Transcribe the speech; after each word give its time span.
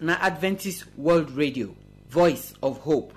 na 0.00 0.16
adventist 0.20 0.84
world 0.96 1.30
radio 1.36 1.74
voice 2.08 2.54
of 2.62 2.78
hope. 2.80 3.12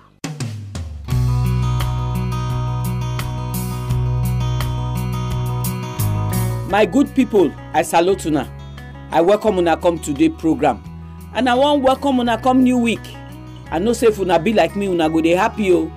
My 6.69 6.85
good 6.91 7.07
pipo 7.13 7.53
i 7.73 7.83
salute 7.83 8.25
una. 8.25 8.47
I 9.11 9.21
welcome 9.21 9.59
una 9.59 9.77
come 9.77 9.99
today 9.99 10.29
program. 10.29 10.81
And 11.35 11.47
i 11.47 11.53
wan 11.53 11.81
welcome 11.81 12.19
una 12.19 12.37
come 12.37 12.63
new 12.63 12.77
week. 12.79 13.01
I 13.71 13.79
know 13.79 13.93
say 13.93 14.07
if 14.07 14.19
una 14.19 14.39
be 14.39 14.53
like 14.53 14.75
me 14.75 14.87
una 14.87 15.07
go 15.09 15.21
dey 15.21 15.35
happy 15.35 15.71
o. 15.71 15.91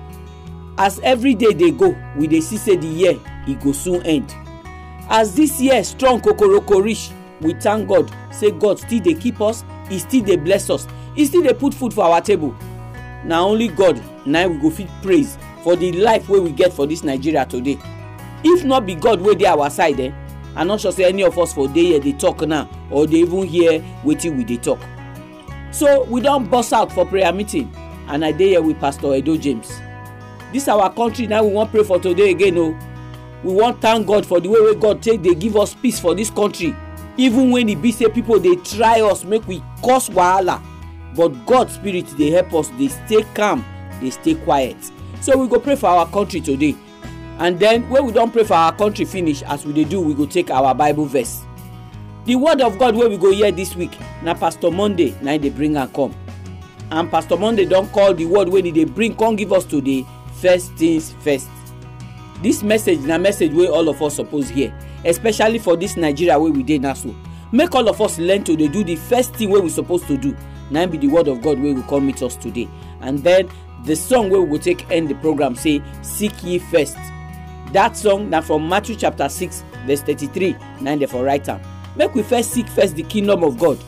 As 0.77 0.99
every 1.03 1.33
day 1.33 1.53
dey 1.53 1.71
go 1.71 1.95
we 2.15 2.27
dey 2.27 2.41
see 2.41 2.57
say 2.57 2.75
the 2.75 2.87
year 2.87 3.19
e 3.47 3.55
go 3.55 3.71
soon 3.71 4.03
end. 4.05 4.35
As 5.09 5.35
this 5.35 5.59
year 5.59 5.83
strong 5.83 6.21
kokoroko 6.21 6.83
reach 6.83 7.09
we 7.41 7.53
thank 7.55 7.87
god 7.87 8.11
say 8.31 8.51
god 8.51 8.77
still 8.79 8.99
dey 8.99 9.13
keep 9.15 9.41
us 9.41 9.63
e 9.89 9.99
still 9.99 10.23
dey 10.23 10.35
bless 10.37 10.69
us. 10.69 10.87
E 11.15 11.25
still 11.25 11.41
dey 11.43 11.53
put 11.53 11.73
food 11.73 11.93
for 11.93 12.03
our 12.05 12.21
table. 12.21 12.55
Na 13.25 13.43
only 13.43 13.67
god 13.67 14.01
na 14.25 14.47
we 14.47 14.57
go 14.57 14.69
fit 14.69 14.87
praise 15.01 15.37
for 15.63 15.75
the 15.75 15.91
life 15.93 16.29
wey 16.29 16.39
we 16.39 16.51
get 16.51 16.71
for 16.73 16.85
this 16.87 17.03
nigeria 17.03 17.45
today. 17.45 17.77
If 18.43 18.63
not 18.63 18.85
be 18.85 18.95
god 18.95 19.21
wey 19.21 19.35
dey 19.35 19.45
our 19.45 19.69
side 19.69 19.99
eh 19.99 20.11
i 20.55 20.63
no 20.63 20.77
sure 20.77 20.91
say 20.91 21.05
any 21.05 21.23
of 21.23 21.37
us 21.37 21.53
for 21.53 21.67
dey 21.67 21.85
here 21.85 21.99
dey 21.99 22.13
talk 22.13 22.41
now 22.47 22.69
or 22.91 23.05
dey 23.07 23.17
even 23.19 23.43
hear 23.45 23.79
wetin 24.03 24.37
we 24.37 24.43
dey 24.43 24.57
talk. 24.57 24.79
So 25.71 26.03
we 26.05 26.21
don 26.21 26.47
burst 26.49 26.73
out 26.73 26.91
for 26.91 27.05
prayer 27.05 27.33
meeting 27.33 27.71
and 28.07 28.23
i 28.23 28.31
dey 28.31 28.49
here 28.49 28.61
with 28.61 28.79
pastor 28.79 29.13
edo 29.15 29.35
james. 29.37 29.79
This 30.53 30.67
our 30.67 30.93
country 30.93 31.27
na 31.27 31.41
we 31.41 31.51
wan 31.51 31.67
pray 31.69 31.83
for 31.83 31.99
today 31.99 32.31
again 32.31 32.57
o 32.57 32.77
we 33.43 33.53
wan 33.53 33.77
thank 33.79 34.07
god 34.07 34.25
for 34.25 34.39
the 34.39 34.47
way 34.49 34.61
wey 34.61 34.75
god 34.75 35.01
take 35.01 35.21
dey 35.21 35.35
give 35.35 35.55
us 35.57 35.73
peace 35.75 35.99
for 35.99 36.15
this 36.15 36.29
country 36.29 36.73
even 37.17 37.51
when 37.51 37.67
e 37.69 37.75
be 37.75 37.91
say 37.91 38.07
people 38.09 38.39
dey 38.39 38.55
try 38.57 39.01
us 39.01 39.23
make 39.23 39.45
we 39.47 39.61
cause 39.83 40.09
wahala. 40.09 40.61
But 41.15 41.29
god 41.45 41.69
spirit 41.71 42.05
dey 42.17 42.29
help 42.31 42.53
us 42.53 42.69
dey 42.77 42.87
stay 42.89 43.23
calm 43.33 43.65
dey 43.99 44.09
stay 44.11 44.35
quiet. 44.35 44.77
So 45.21 45.37
we 45.37 45.47
go 45.47 45.59
pray 45.59 45.75
for 45.75 45.87
our 45.87 46.07
country 46.07 46.39
today. 46.41 46.75
And 47.39 47.59
then 47.59 47.89
when 47.89 48.05
we 48.05 48.11
don 48.11 48.31
pray 48.31 48.43
for 48.43 48.53
our 48.53 48.71
country 48.75 49.05
finish 49.05 49.41
as 49.43 49.65
we 49.65 49.73
dey 49.73 49.83
do 49.83 49.99
we 50.01 50.13
go 50.13 50.25
take 50.25 50.49
our 50.51 50.73
bible 50.75 51.05
verse. 51.05 51.43
The 52.25 52.35
word 52.35 52.61
of 52.61 52.77
god 52.77 52.95
wey 52.95 53.07
we 53.07 53.17
go 53.17 53.31
hear 53.31 53.51
this 53.51 53.75
week 53.75 53.97
na 54.21 54.33
pastor 54.33 54.69
monday 54.71 55.15
na 55.21 55.31
him 55.31 55.41
dey 55.41 55.49
bring 55.49 55.75
am 55.77 55.89
come. 55.89 56.13
And 56.91 57.09
pastor 57.09 57.35
monday 57.37 57.65
don 57.65 57.87
call 57.89 58.13
the 58.13 58.25
word 58.25 58.49
wey 58.49 58.61
he 58.61 58.71
dey 58.71 58.85
bring 58.85 59.15
come 59.15 59.35
give 59.35 59.51
us 59.53 59.65
today 59.65 60.05
first 60.39 60.71
things 60.73 61.13
first. 61.21 61.49
This 62.43 62.61
message 62.61 62.99
na 62.99 63.17
message 63.17 63.53
wey 63.53 63.67
all 63.67 63.89
of 63.89 64.01
us 64.03 64.15
suppose 64.15 64.49
hear 64.49 64.71
especially 65.07 65.57
for 65.59 65.75
this 65.75 65.97
nigeria 65.97 66.37
wey 66.37 66.51
we 66.51 66.63
dey 66.63 66.77
now 66.77 66.93
so. 66.93 67.15
Make 67.51 67.73
all 67.75 67.87
of 67.87 68.01
us 68.01 68.19
learn 68.19 68.43
to 68.43 68.55
dey 68.57 68.67
do 68.67 68.83
the 68.83 68.95
first 68.97 69.33
thing 69.35 69.49
wey 69.49 69.61
we 69.61 69.69
suppose 69.69 70.03
to 70.07 70.17
do. 70.17 70.35
Na 70.69 70.85
be 70.85 70.97
the 70.97 71.07
word 71.07 71.27
of 71.29 71.41
god 71.41 71.59
wey 71.59 71.73
go 71.73 71.81
come 71.83 72.05
meet 72.07 72.21
us 72.21 72.35
today. 72.35 72.67
And 73.01 73.19
then 73.19 73.49
the 73.85 73.95
song 73.95 74.29
wey 74.29 74.39
we 74.39 74.57
go 74.57 74.63
take 74.63 74.89
end 74.91 75.07
the 75.09 75.15
program 75.15 75.55
say 75.55 75.81
seek 76.01 76.43
ye 76.43 76.59
first. 76.59 76.97
That 77.71 77.95
song 77.95 78.29
na 78.29 78.41
from 78.41 78.67
matthew 78.67 78.95
chapter 78.95 79.29
six 79.29 79.63
verse 79.85 80.01
thirty-three. 80.01 80.55
Na 80.81 80.91
im 80.91 80.99
dey 80.99 81.05
for 81.05 81.23
write 81.23 81.47
am. 81.47 81.61
Make 81.95 82.13
we 82.13 82.21
first 82.23 82.51
seek 82.51 82.67
first 82.67 82.95
the 82.95 83.03
kingdom 83.03 83.43
of 83.43 83.57
god 83.57 83.79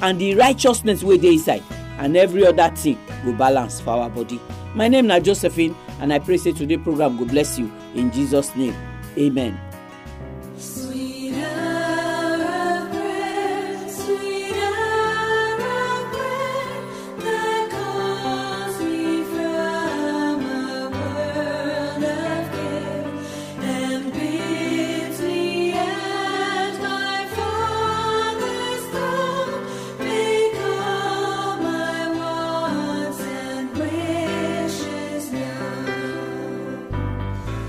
and 0.00 0.18
the 0.20 0.36
righteousness 0.36 1.02
wey 1.02 1.18
dey 1.18 1.32
inside 1.34 1.62
and 1.98 2.16
every 2.16 2.46
other 2.46 2.68
thing 2.76 2.96
go 3.24 3.32
balance 3.32 3.80
for 3.80 3.90
our 3.90 4.08
body. 4.08 4.40
My 4.76 4.86
name 4.86 5.08
na 5.08 5.18
josephine 5.18 5.74
and 5.98 6.12
i 6.12 6.20
pray 6.20 6.36
say 6.36 6.52
today 6.52 6.76
program 6.76 7.16
go 7.16 7.24
bless 7.24 7.58
you. 7.58 7.72
In 7.96 8.12
jesus 8.12 8.54
name 8.54 8.76
amen. 9.18 9.58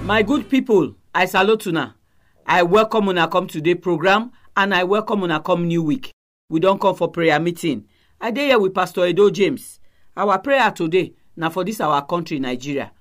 My 0.10 0.24
good 0.24 0.50
people 0.50 0.96
i 1.14 1.24
salute 1.28 1.68
una. 1.70 1.94
I 2.48 2.64
welcome 2.64 3.10
una 3.10 3.28
come 3.28 3.46
today 3.46 3.76
program 3.76 4.32
and 4.58 4.74
i 4.74 4.84
welcome 4.84 5.22
una 5.24 5.40
come 5.40 5.68
new 5.68 5.84
week. 5.84 6.10
We 6.50 6.60
don't 6.60 6.82
come 6.82 6.96
for 6.96 7.12
prayer 7.12 7.40
meeting. 7.40 7.86
I 8.20 8.32
dey 8.32 8.48
here 8.48 8.58
with 8.58 8.74
pastor 8.74 9.06
edo 9.06 9.30
james. 9.30 9.80
Our 10.18 10.40
prayer 10.40 10.72
today 10.72 11.14
na 11.36 11.50
for 11.50 11.64
this 11.64 11.80
our 11.80 12.04
country 12.08 12.40
nigeria. 12.40 12.92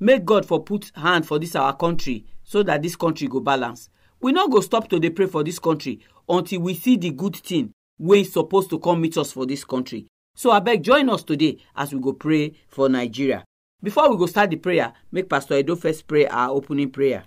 Make 0.00 0.24
god 0.24 0.44
for 0.44 0.64
put 0.64 0.90
hand 0.96 1.28
for 1.28 1.38
this 1.38 1.54
our 1.54 1.76
country 1.76 2.26
so 2.42 2.64
that 2.64 2.82
this 2.82 2.96
country 2.96 3.28
go 3.28 3.38
balance. 3.38 3.88
We 4.20 4.32
no 4.32 4.48
go 4.48 4.60
stop 4.62 4.88
to 4.88 5.10
pray 5.12 5.26
for 5.26 5.44
this 5.44 5.60
country 5.60 6.00
until 6.28 6.58
we 6.62 6.74
see 6.74 6.96
the 6.96 7.12
good 7.12 7.36
thing 7.36 7.70
wey 8.00 8.24
suppose 8.24 8.66
to 8.66 8.80
come 8.80 9.00
meet 9.00 9.16
us 9.16 9.30
for 9.30 9.46
this 9.46 9.62
country. 9.64 10.08
So 10.34 10.50
abeg 10.50 10.82
join 10.82 11.08
us 11.08 11.22
today 11.22 11.58
as 11.76 11.94
we 11.94 12.00
go 12.00 12.14
pray 12.14 12.54
for 12.66 12.88
nigeria 12.88 13.44
before 13.82 14.10
we 14.10 14.16
go 14.16 14.26
start 14.26 14.50
the 14.50 14.56
prayer 14.56 14.92
make 15.10 15.28
pastor 15.28 15.54
edo 15.58 15.74
first 15.76 16.06
pray 16.06 16.26
our 16.26 16.50
opening 16.50 16.90
prayer. 16.90 17.24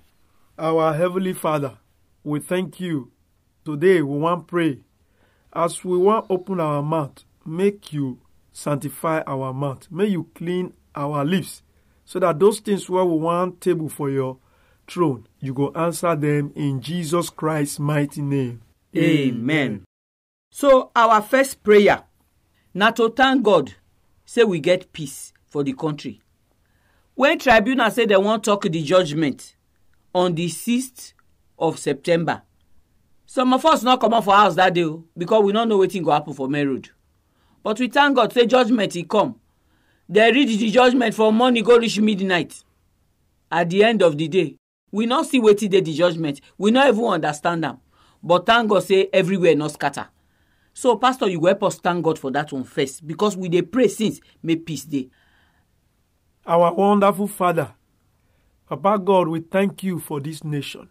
Our 0.58 0.94
Heavenly 0.94 1.34
Father, 1.34 1.78
we 2.24 2.40
thank 2.40 2.80
you. 2.80 3.12
Today 3.66 4.02
we 4.02 4.18
want 4.18 4.48
pray. 4.48 4.80
As 5.52 5.84
we 5.84 5.98
want 5.98 6.28
open 6.30 6.60
our 6.62 6.82
mouth, 6.82 7.24
make 7.46 7.92
you 7.92 8.20
sanctify 8.54 9.22
our 9.28 9.54
mouth. 9.54 9.88
May 9.92 10.06
you 10.06 10.30
clean 10.34 10.74
our 10.96 11.26
lips 11.26 11.62
so 12.06 12.20
that 12.20 12.40
those 12.40 12.60
things 12.62 12.90
where 12.90 13.04
we 13.04 13.18
want 13.18 13.60
table 13.60 13.90
for 13.90 14.10
your 14.10 14.38
throne, 14.88 15.28
you 15.40 15.54
go 15.54 15.72
answer 15.76 16.16
them 16.16 16.54
in 16.56 16.80
Jesus 16.80 17.30
Christ's 17.30 17.80
mighty 17.80 18.22
name. 18.22 18.62
amen. 18.96 19.84
so 20.52 20.90
our 20.96 21.22
first 21.22 21.62
prayer 21.64 22.04
na 22.74 22.92
to 22.92 23.10
thank 23.10 23.44
god 23.44 23.74
say 24.24 24.44
we 24.44 24.60
get 24.60 24.94
peace 24.94 25.34
for 25.48 25.64
the 25.64 25.74
country 25.74 26.22
when 27.16 27.40
tribunal 27.40 27.90
say 27.92 28.06
dem 28.06 28.24
wan 28.24 28.42
talk 28.42 28.64
the 28.64 28.82
judgement 28.84 29.56
on 30.14 30.36
the 30.36 30.48
sixth 30.50 31.14
of 31.58 31.80
september 31.80 32.42
some 33.26 33.54
of 33.54 33.66
us 33.66 33.84
no 33.84 33.98
comot 33.98 34.24
for 34.24 34.34
house 34.34 34.56
that 34.56 34.74
day 34.74 34.84
o 34.84 35.04
because 35.18 35.44
we 35.44 35.52
no 35.52 35.64
know 35.66 35.78
wetin 35.80 36.04
go 36.04 36.12
happen 36.12 36.34
for 36.34 36.48
main 36.48 36.68
road. 36.68 36.90
But 37.64 37.80
we 37.80 37.88
thank 37.88 38.16
god 38.16 38.32
say 38.32 38.46
judgement 38.46 38.96
e 38.96 39.04
come. 39.04 39.36
Dem 40.12 40.34
read 40.34 40.48
the 40.48 40.70
judgement 40.70 41.14
from 41.16 41.36
morning 41.36 41.64
go 41.64 41.78
reach 41.78 42.00
midnight. 42.00 42.64
At 43.52 43.70
the 43.70 43.84
end 43.84 44.02
of 44.04 44.18
the 44.18 44.28
day 44.28 44.58
we 44.92 45.06
no 45.06 45.24
see 45.24 45.40
wetin 45.42 45.70
dey 45.72 45.82
the 45.82 45.94
judgement 45.94 46.42
we 46.58 46.72
no 46.72 46.88
even 46.88 47.04
understand 47.06 47.66
am. 47.66 47.80
But 48.22 48.46
thank 48.46 48.70
god 48.70 48.84
say 48.84 49.10
everywhere 49.12 49.56
no 49.56 49.68
scatter. 49.68 50.08
So 50.74 50.96
pastor 50.98 51.28
you 51.28 51.40
go 51.40 51.48
help 51.48 51.64
us 51.64 51.80
thank 51.80 52.04
god 52.06 52.20
for 52.20 52.30
that 52.32 52.52
one 52.54 52.64
first 52.64 53.06
because 53.08 53.36
we 53.36 53.50
dey 53.50 53.64
pray 53.64 53.88
since 53.88 54.20
make 54.44 54.66
peace 54.66 54.86
dey 54.86 55.10
Our 56.48 56.74
wonderful 56.74 57.28
Father, 57.28 57.74
Papa 58.70 59.00
God, 59.04 59.30
we 59.30 59.40
thank 59.40 59.82
you 59.82 59.98
for 59.98 60.20
this 60.20 60.44
nation. 60.44 60.90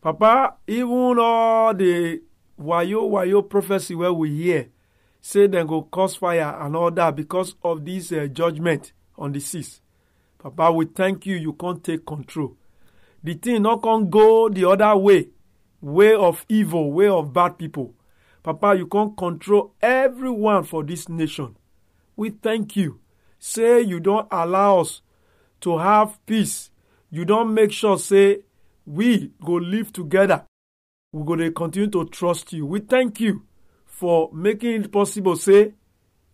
Papa, 0.00 0.54
even 0.66 1.18
all 1.18 1.74
the 1.74 2.22
wayo 2.58 3.10
wayo 3.10 3.42
prophecy 3.48 3.94
where 3.94 4.12
we 4.12 4.34
hear 4.34 4.68
say 5.20 5.46
they 5.46 5.62
go 5.64 5.82
cause 5.82 6.16
fire 6.16 6.56
and 6.60 6.76
all 6.76 6.90
that 6.90 7.14
because 7.14 7.54
of 7.62 7.84
this 7.84 8.10
uh, 8.12 8.26
judgment 8.26 8.92
on 9.18 9.32
the 9.32 9.40
seas. 9.40 9.82
Papa, 10.38 10.72
we 10.72 10.86
thank 10.86 11.26
you. 11.26 11.36
You 11.36 11.52
can't 11.52 11.84
take 11.84 12.06
control. 12.06 12.56
The 13.22 13.34
thing 13.34 13.62
not 13.62 13.82
can 13.82 14.08
go 14.08 14.48
the 14.48 14.66
other 14.66 14.96
way, 14.96 15.28
way 15.82 16.14
of 16.14 16.44
evil, 16.48 16.90
way 16.90 17.08
of 17.08 17.34
bad 17.34 17.58
people. 17.58 17.94
Papa, 18.42 18.76
you 18.78 18.86
can't 18.86 19.14
control 19.14 19.74
everyone 19.82 20.64
for 20.64 20.82
this 20.82 21.08
nation. 21.08 21.56
We 22.16 22.30
thank 22.30 22.76
you. 22.76 23.00
Say 23.46 23.82
you 23.82 24.00
don't 24.00 24.26
allow 24.30 24.80
us 24.80 25.02
to 25.60 25.76
have 25.76 26.18
peace. 26.24 26.70
You 27.10 27.26
don't 27.26 27.52
make 27.52 27.72
sure 27.72 27.98
say 27.98 28.38
we 28.86 29.32
go 29.44 29.52
live 29.52 29.92
together. 29.92 30.46
We 31.12 31.26
go 31.26 31.36
to 31.36 31.50
continue 31.50 31.90
to 31.90 32.06
trust 32.06 32.54
you. 32.54 32.64
We 32.64 32.80
thank 32.80 33.20
you 33.20 33.42
for 33.84 34.30
making 34.32 34.84
it 34.84 34.90
possible. 34.90 35.36
Say 35.36 35.74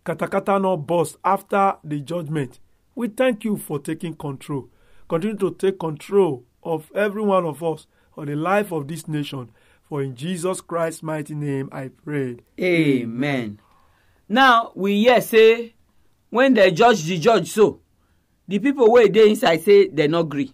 katakata 0.05 0.61
not 0.61 0.87
bust 0.87 1.17
after 1.25 1.75
the 1.83 1.99
judgment. 1.99 2.61
We 2.95 3.09
thank 3.09 3.43
you 3.43 3.57
for 3.57 3.77
taking 3.77 4.13
control. 4.15 4.69
Continue 5.09 5.35
to 5.39 5.51
take 5.55 5.79
control 5.79 6.45
of 6.63 6.89
every 6.95 7.23
one 7.23 7.43
of 7.45 7.61
us 7.61 7.87
or 8.15 8.25
the 8.25 8.37
life 8.37 8.71
of 8.71 8.87
this 8.87 9.09
nation. 9.09 9.49
For 9.83 10.01
in 10.01 10.15
Jesus 10.15 10.61
Christ's 10.61 11.03
mighty 11.03 11.35
name 11.35 11.67
I 11.73 11.89
prayed. 11.89 12.43
amen 12.57 13.59
now 14.29 14.71
we 14.75 15.03
hear 15.03 15.19
say 15.19 15.73
when 16.31 16.53
dem 16.55 16.73
judge 16.73 17.03
the 17.03 17.17
judge 17.19 17.49
so 17.51 17.79
the 18.47 18.57
people 18.59 18.91
wey 18.91 19.07
dey 19.09 19.29
inside 19.29 19.61
say 19.61 19.87
dem 19.89 20.11
no 20.11 20.23
gree. 20.23 20.51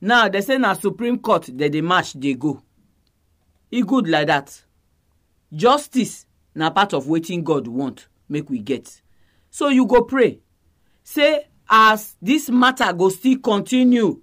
Now 0.00 0.28
dem 0.28 0.42
say 0.42 0.58
na 0.58 0.74
supreme 0.74 1.18
court 1.18 1.50
dem 1.56 1.70
dey 1.70 1.80
march 1.80 2.12
dey 2.12 2.34
go. 2.34 2.62
E 3.70 3.82
good 3.82 4.06
like 4.08 4.26
that. 4.28 4.62
Justice 5.52 6.26
na 6.54 6.70
part 6.70 6.92
of 6.92 7.06
wetin 7.06 7.42
god 7.42 7.66
want 7.66 8.08
make 8.28 8.48
we 8.48 8.58
get. 8.60 9.00
So 9.50 9.68
you 9.68 9.86
go 9.86 10.02
pray. 10.02 10.40
Say 11.02 11.46
as 11.68 12.16
this 12.22 12.48
matter 12.50 12.92
go 12.92 13.08
still 13.08 13.38
continue 13.38 14.20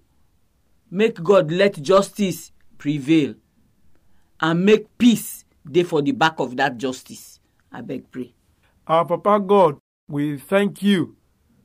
make 0.91 1.21
god 1.21 1.51
let 1.51 1.81
justice 1.81 2.51
prevail 2.77 3.33
and 4.39 4.63
make 4.65 4.95
peace 4.97 5.43
dey 5.69 5.83
for 5.83 6.01
the 6.01 6.11
back 6.11 6.39
of 6.39 6.55
that 6.57 6.77
justice. 6.77 7.39
Abeg 7.73 8.05
pray. 8.11 8.33
Our 8.87 9.03
Papa 9.05 9.39
God, 9.45 9.79
we 10.07 10.37
thank 10.37 10.81
you 10.81 11.15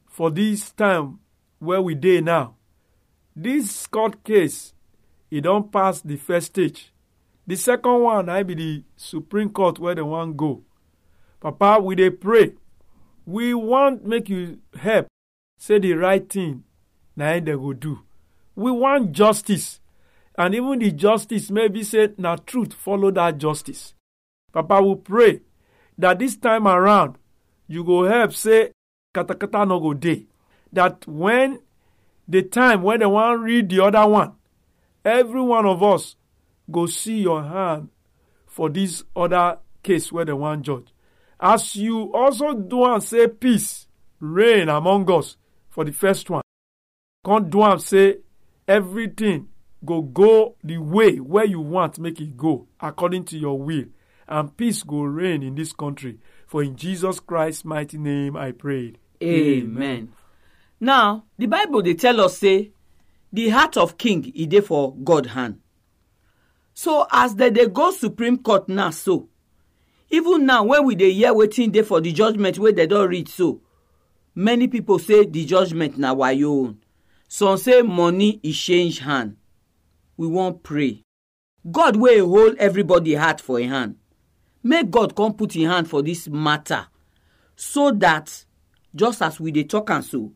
for 0.09 0.31
this 0.31 0.71
time 0.73 1.19
where 1.59 1.81
we 1.81 1.95
dey 1.95 2.21
now. 2.21 2.57
This 3.37 3.87
court 3.87 4.25
case, 4.25 4.75
e 5.31 5.41
don 5.41 5.69
pass 5.71 6.01
the 6.01 6.17
first 6.17 6.49
stage. 6.49 6.93
The 7.47 7.57
second 7.57 8.01
one, 8.01 8.29
I 8.29 8.43
be 8.43 8.55
the 8.55 8.85
Supreme 8.97 9.51
Court 9.51 9.79
where 9.79 9.95
they 9.95 10.03
wan 10.03 10.35
go. 10.37 10.63
Papa, 11.41 11.81
we 11.83 11.95
dey 11.95 12.11
pray. 12.11 12.55
We 13.27 13.55
want 13.55 14.05
make 14.05 14.29
you 14.29 14.59
help 14.77 15.07
say 15.59 15.79
the 15.79 15.93
right 15.95 16.29
thing 16.29 16.65
im 17.19 17.45
dem 17.45 17.59
go 17.61 17.73
do. 17.73 18.01
We 18.57 18.71
want 18.73 19.13
justice. 19.13 19.79
And 20.37 20.55
even 20.55 20.79
the 20.81 20.91
justice 20.91 21.51
maybe 21.51 21.85
say 21.85 22.09
na 22.19 22.37
truth 22.37 22.73
follow 22.75 23.11
that 23.13 23.39
justice. 23.39 23.95
Papa, 24.53 24.83
we 24.83 24.97
pray 24.97 25.41
that 25.99 26.19
this 26.19 26.37
time 26.37 26.67
around 26.67 27.17
you 27.73 27.83
go 27.85 28.05
help 28.05 28.33
say 28.35 28.71
katakata 29.15 29.67
no 29.67 29.81
go 29.81 29.95
dey. 29.95 30.27
That 30.73 31.07
when 31.07 31.61
the 32.29 32.43
time 32.43 32.83
when 32.83 33.01
they 33.01 33.07
wan 33.07 33.41
read 33.41 33.69
the 33.71 33.81
other 33.85 34.07
one 34.07 34.33
every 35.05 35.41
one 35.41 35.67
of 35.67 35.83
us 35.83 36.17
go 36.71 36.87
see 36.87 37.21
your 37.23 37.43
hand 37.43 37.89
for 38.47 38.69
this 38.71 39.03
other 39.17 39.59
case 39.83 40.13
wey 40.13 40.25
dem 40.25 40.39
wan 40.39 40.63
judge. 40.63 40.89
As 41.41 41.75
you 41.75 42.13
also 42.15 42.53
do 42.55 42.85
am 42.85 43.01
say 43.01 43.27
peace 43.27 43.87
reign 44.21 44.69
among 44.69 45.11
us 45.11 45.37
for 45.71 45.85
the 45.85 45.93
first 45.93 46.31
one. 46.31 46.43
Come 47.25 47.51
do 47.51 47.63
am 47.63 47.79
say 47.79 48.19
everything 48.69 49.49
go 49.85 50.01
go 50.03 50.55
the 50.63 50.79
way 50.79 51.19
wey 51.19 51.47
you 51.47 51.61
want 51.61 51.99
make 51.99 52.21
e 52.21 52.27
go 52.27 52.69
according 52.81 53.25
to 53.25 53.37
your 53.39 53.59
will 53.59 53.87
and 54.29 54.57
peace 54.57 54.85
go 54.85 55.03
reign 55.03 55.43
in 55.43 55.57
this 55.57 55.73
country 55.73 56.19
for 56.53 56.63
in 56.63 56.77
jesus 56.77 57.19
Christ's 57.19 57.65
mighty 57.65 57.97
name 57.97 58.37
i 58.37 58.53
prayed. 58.53 58.99
Amen. 59.23 60.13
now 60.79 61.25
the 61.39 61.47
bible 61.47 61.83
they 61.83 61.95
tell 61.95 62.21
us 62.21 62.37
say 62.37 62.73
the 63.33 63.49
heart 63.49 63.79
of 63.79 63.97
king 63.97 64.31
e 64.35 64.45
dey 64.45 64.61
for 64.61 64.95
god 65.03 65.25
hand. 65.27 65.61
So 66.75 67.07
as 67.11 67.35
dem 67.37 67.55
dey 67.55 67.69
go 67.69 67.91
supreme 67.91 68.37
court 68.37 68.69
now 68.69 68.91
so 68.91 69.31
even 70.11 70.45
now 70.45 70.65
when 70.65 70.85
we 70.85 70.95
dey 70.95 71.13
hear 71.13 71.33
wetin 71.33 71.73
dey 71.73 71.81
for 71.81 72.03
the 72.03 72.13
judgement 72.13 72.59
wey 72.59 72.73
dem 72.73 72.89
don 72.91 73.09
read 73.09 73.31
so 73.31 73.63
many 74.35 74.69
people 74.69 74.99
say 74.99 75.25
the 75.25 75.47
judgement 75.47 75.97
na 75.97 76.15
wayo 76.15 76.51
own. 76.67 76.79
Some 77.29 77.57
say 77.57 77.81
money 77.81 78.41
e 78.43 78.53
change 78.53 78.99
hand. 78.99 79.37
We 80.19 80.27
wan 80.27 80.59
pray. 80.59 81.03
God 81.71 81.97
wey 81.97 82.19
hold 82.19 82.57
everybody 82.59 83.15
heart 83.15 83.41
for 83.41 83.59
im 83.59 83.71
hand 83.71 83.95
make 84.63 84.91
god 84.91 85.15
come 85.15 85.35
put 85.35 85.57
im 85.57 85.69
hand 85.71 85.89
for 85.89 86.03
this 86.03 86.29
matter 86.29 86.87
so 87.57 87.91
that 87.91 88.45
just 88.95 89.23
as 89.23 89.41
we 89.41 89.51
dey 89.53 89.65
talk 89.65 89.91
am 89.91 90.03
so 90.03 90.33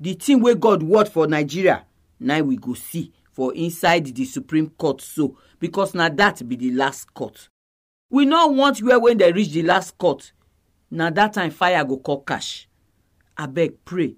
the 0.00 0.14
thing 0.14 0.40
wey 0.40 0.54
god 0.54 0.82
word 0.82 1.08
for 1.08 1.26
nigeria 1.26 1.84
na 2.20 2.38
we 2.40 2.56
go 2.56 2.74
see 2.74 3.12
for 3.32 3.54
inside 3.54 4.06
the 4.14 4.24
supreme 4.24 4.70
court 4.70 5.00
so 5.00 5.36
because 5.60 5.94
na 5.94 6.08
that 6.08 6.46
be 6.48 6.56
the 6.56 6.70
last 6.70 7.12
court. 7.12 7.48
We 8.08 8.24
no 8.24 8.46
want 8.48 8.78
where 8.82 8.98
when 8.98 9.18
dem 9.18 9.34
reach 9.34 9.50
the 9.50 9.62
last 9.62 9.98
court 9.98 10.32
na 10.90 11.10
that 11.10 11.34
time 11.34 11.50
fire 11.50 11.84
go 11.84 11.98
come 11.98 12.22
catch 12.26 12.68
abeg 13.38 13.74
pray. 13.84 14.16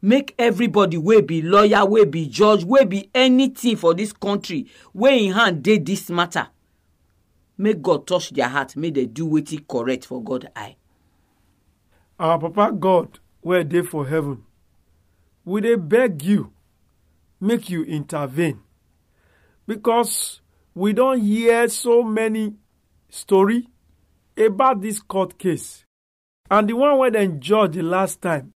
Make 0.00 0.34
everybody 0.38 0.96
wey 0.96 1.20
be 1.20 1.42
lawyer 1.42 1.84
wey 1.84 2.04
be 2.04 2.28
judge 2.28 2.64
wey 2.64 2.84
be 2.84 3.10
anything 3.14 3.76
for 3.76 3.92
this 3.94 4.12
country 4.12 4.66
wey 4.94 5.26
im 5.26 5.34
hand 5.34 5.62
dey 5.62 5.78
this 5.78 6.08
matter 6.10 6.48
make 7.58 7.80
god 7.82 8.06
touch 8.06 8.30
their 8.30 8.48
heart. 8.48 8.76
Make 8.76 8.94
dem 8.94 9.08
do 9.12 9.26
wetin 9.26 9.66
correct 9.68 10.06
for 10.06 10.22
god 10.22 10.50
eye. 10.56 10.76
our 12.18 12.38
papa 12.38 12.72
god 12.72 13.18
wey 13.42 13.62
dey 13.64 13.82
for 13.82 14.06
heaven 14.06 14.42
we 15.44 15.60
dey 15.60 15.74
beg 15.76 16.22
you 16.22 16.50
make 17.40 17.68
you 17.70 17.84
intervene. 17.84 18.60
Because 19.66 20.40
we 20.74 20.92
don 20.92 21.20
hear 21.20 21.68
so 21.68 22.02
many 22.02 22.54
story 23.10 23.68
about 24.36 24.80
this 24.80 25.00
court 25.00 25.38
case. 25.38 25.84
And 26.50 26.68
the 26.68 26.74
one 26.74 26.98
wey 26.98 27.10
dem 27.10 27.40
judge 27.40 27.74
the 27.74 27.82
last 27.82 28.20
time 28.22 28.52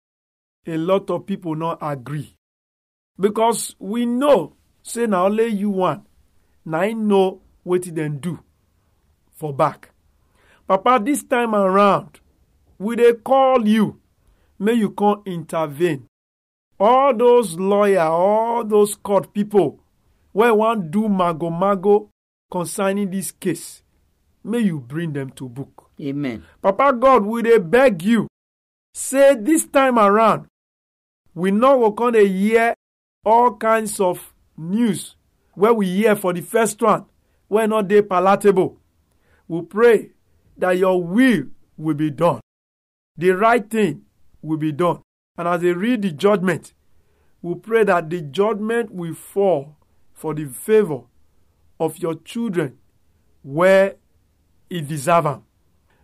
a 0.67 0.77
lot 0.77 1.09
of 1.09 1.25
people 1.25 1.55
no 1.55 1.77
agree. 1.81 2.35
Because 3.19 3.75
we 3.79 4.05
know 4.05 4.53
say 4.83 5.05
na 5.07 5.25
only 5.25 5.47
you 5.47 5.69
one 5.71 6.05
na 6.65 6.83
im 6.83 7.07
know 7.07 7.41
wetin 7.65 7.95
dem 7.95 8.17
do 8.19 8.39
for 9.39 9.53
back. 9.53 9.89
Papa 10.67 10.99
this 11.03 11.23
time 11.23 11.55
around 11.55 12.19
we 12.77 12.95
dey 12.95 13.13
call 13.13 13.67
you. 13.67 13.99
Make 14.59 14.77
you 14.77 14.89
come 14.91 15.21
intervene. 15.25 16.05
All 16.79 17.15
those 17.15 17.55
lawyer 17.57 18.01
all 18.01 18.63
those 18.65 18.95
court 18.95 19.33
people 19.33 19.79
wey 20.33 20.51
wan 20.51 20.91
do 20.91 21.07
mago 21.09 21.49
mago 21.49 22.09
concerning 22.51 23.09
this 23.09 23.31
case 23.31 23.81
make 24.43 24.65
you 24.65 24.79
bring 24.79 25.13
them 25.13 25.29
to 25.31 25.47
book. 25.49 25.89
Amen. 26.01 26.43
papa 26.61 26.93
god 26.93 27.25
we 27.25 27.41
dey 27.41 27.57
beg 27.57 28.01
you 28.03 28.27
say 28.93 29.35
this 29.35 29.65
time 29.65 29.97
around 29.99 30.45
we 31.33 31.51
no 31.51 31.79
go 31.79 31.91
come 31.91 32.13
dey 32.13 32.27
hear 32.27 32.73
all 33.25 33.55
kinds 33.55 33.99
of 33.99 34.33
news 34.57 35.15
wey 35.55 35.71
we 35.71 35.85
hear 35.87 36.15
for 36.15 36.31
the 36.33 36.41
first 36.41 36.81
one 36.81 37.05
wey 37.49 37.67
no 37.67 37.81
dey 37.81 38.01
palatable 38.01 38.77
we 39.49 39.61
pray 39.63 40.11
that 40.57 40.77
your 40.77 41.03
will 41.03 41.47
will 41.75 41.95
be 41.95 42.09
done. 42.09 42.39
The 43.17 43.31
right 43.31 43.69
thing 43.69 44.03
will 44.41 44.57
be 44.57 44.71
done. 44.71 45.01
And 45.37 45.47
as 45.47 45.61
they 45.61 45.73
read 45.73 46.03
the 46.03 46.11
judgment 46.11 46.73
we 47.41 47.55
pray 47.55 47.83
that 47.85 48.09
the 48.09 48.21
judgment 48.21 48.91
will 48.91 49.13
fall 49.13 49.77
for 50.13 50.33
the 50.33 50.45
favour 50.45 51.01
of 51.79 51.97
your 51.97 52.15
children 52.15 52.77
where 53.41 53.95
e 54.69 54.81
deserve 54.81 55.25
am. 55.25 55.43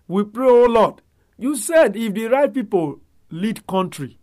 We 0.08 0.24
pray 0.24 0.48
o 0.48 0.66
lord 0.66 1.02
you 1.38 1.56
said 1.58 1.96
if 1.98 2.14
the 2.14 2.28
right 2.28 2.54
people 2.54 3.02
lead 3.30 3.68
country 3.68 4.18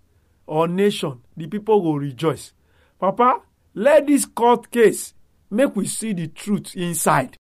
or 0.46 0.66
nation 0.66 1.20
the 1.36 1.46
people 1.46 1.82
will 1.82 1.98
rejoice. 1.98 2.52
Papa 2.98 3.42
let 3.74 4.06
this 4.06 4.24
court 4.24 4.70
case 4.70 5.12
make 5.50 5.76
we 5.76 5.86
see 5.86 6.14
the 6.14 6.28
truth 6.28 6.74
inside 6.74 7.36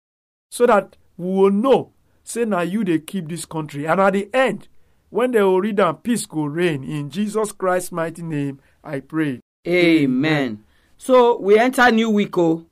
so 0.49 0.65
that 0.65 0.95
we 1.19 1.27
will 1.35 1.51
know 1.51 1.91
say 2.23 2.45
na 2.45 2.61
you 2.61 2.83
dey 2.83 2.97
keep 2.99 3.27
this 3.27 3.45
country 3.45 3.85
and 3.85 3.99
at 3.99 4.13
the 4.13 4.29
end 4.33 4.67
when 5.09 5.31
they 5.31 5.41
will 5.43 5.59
read 5.59 5.79
am 5.79 5.97
peace 5.97 6.25
go 6.25 6.45
reign 6.45 6.83
in 6.83 7.09
jesus 7.09 7.51
christ 7.51 7.91
mighty 7.91 8.21
name 8.23 8.57
i 8.83 8.99
pray 9.01 9.39
amen 9.67 10.63
so 10.97 11.37
we 11.41 11.59
enter 11.59 11.91
new 11.91 12.09
week 12.09 12.37
o 12.37 12.65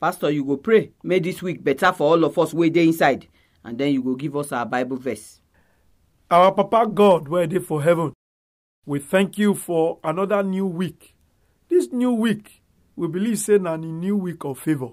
pastor 0.00 0.30
you 0.30 0.44
go 0.44 0.56
pray 0.56 0.90
make 1.04 1.22
this 1.22 1.40
week 1.42 1.62
better 1.62 1.92
for 1.92 2.10
all 2.10 2.24
of 2.24 2.36
us 2.38 2.52
wey 2.52 2.68
dey 2.70 2.88
inside 2.88 3.28
and 3.64 3.78
then 3.78 3.92
you 3.92 4.02
go 4.02 4.14
give 4.14 4.36
us 4.36 4.52
our 4.52 4.64
bible 4.66 4.96
verse. 4.96 5.40
Our 6.30 6.50
Papa 6.52 6.88
God, 6.92 7.28
where 7.28 7.46
dey 7.46 7.58
for 7.60 7.82
heaven, 7.82 8.12
we 8.84 8.98
thank 9.00 9.38
you 9.38 9.54
for 9.54 9.98
another 10.04 10.42
new 10.42 10.66
week. 10.66 11.14
This 11.68 11.92
new 11.92 12.12
week, 12.12 12.62
we 12.96 13.06
believe 13.08 13.38
say 13.40 13.58
na 13.58 13.76
new 13.76 14.16
week 14.16 14.44
of 14.44 14.58
favor. 14.58 14.90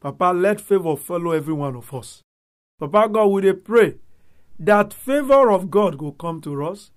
Papa, 0.00 0.32
let 0.34 0.60
favor 0.60 0.96
follow 0.96 1.32
every 1.32 1.54
one 1.54 1.76
of 1.76 1.92
us. 1.94 2.22
Papa 2.78 3.08
God, 3.10 3.26
we 3.26 3.42
dey 3.42 3.52
pray 3.54 3.96
that 4.58 4.92
favor 4.92 5.50
of 5.50 5.70
God 5.70 5.98
go 5.98 6.12
come 6.12 6.40
to 6.42 6.64
us, 6.64 6.90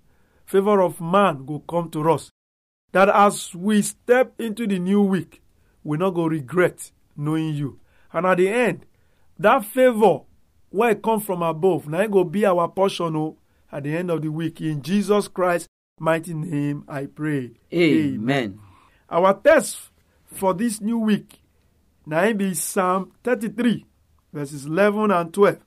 favor 0.46 0.82
of 0.82 1.00
man 1.01 1.46
go 1.46 1.60
come 1.60 1.89
to 1.91 2.10
us. 2.12 2.29
That 2.91 3.10
as 3.10 3.53
we 3.53 3.82
step 3.82 4.34
into 4.39 4.65
the 4.68 4.79
new 4.79 5.01
week, 5.01 5.41
we 5.84 5.98
not 5.98 6.12
go 6.12 6.25
regret 6.25 6.91
knowing 7.15 7.53
you. 7.56 7.79
And 8.12 8.25
at 8.25 8.38
the 8.38 8.50
end, 8.50 8.86
that 9.38 9.63
favor 9.65 10.22
wey 10.72 10.96
come 10.96 11.20
from 11.20 11.41
above 11.41 11.88
na 11.88 12.01
im 12.03 12.12
go 12.12 12.24
be 12.24 12.46
our 12.46 12.68
portion 12.68 13.15
o 13.15 13.38
at 13.72 13.84
the 13.84 13.96
end 13.96 14.12
of 14.12 14.22
the 14.22 14.29
week 14.29 14.62
in 14.62 14.82
jesus 14.82 15.27
christ 15.27 15.68
mighty 16.00 16.34
name 16.34 16.84
i 16.88 17.06
pray 17.06 17.51
amen. 17.74 18.60
our 19.10 19.34
text 19.34 19.77
for 20.25 20.53
this 20.53 20.79
new 20.82 21.00
week 21.00 21.38
im 22.13 22.38
be 22.38 22.54
psalm 22.54 23.12
thirty-three 23.24 23.86
verses 24.34 24.66
eleven 24.66 25.12
and 25.12 25.34
twelve. 25.34 25.60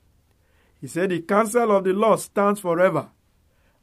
He 0.79 0.87
said 0.87 1.09
the 1.09 1.21
counsel 1.21 1.71
of 1.71 1.83
the 1.83 1.93
lord 1.93 2.19
stands 2.19 2.59
forever 2.59 3.09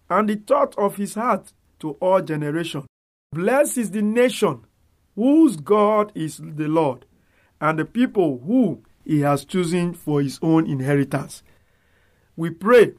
and 0.08 0.28
the 0.28 0.36
thought 0.36 0.76
of 0.78 0.96
his 0.96 1.14
heart 1.14 1.52
to 1.78 1.92
all 1.92 2.20
generation 2.20 2.86
blessed 3.32 3.78
is 3.78 3.90
the 3.90 4.02
nation 4.02 4.64
whose 5.14 5.56
god 5.56 6.12
is 6.14 6.38
the 6.38 6.68
lord 6.68 7.04
and 7.60 7.78
the 7.78 7.84
people 7.84 8.40
who 8.44 8.82
he 9.04 9.20
has 9.20 9.44
chosen 9.44 9.94
for 9.94 10.22
his 10.22 10.38
own 10.42 10.66
inheritance. 10.66 11.42
We 12.36 12.50
pray 12.50 12.94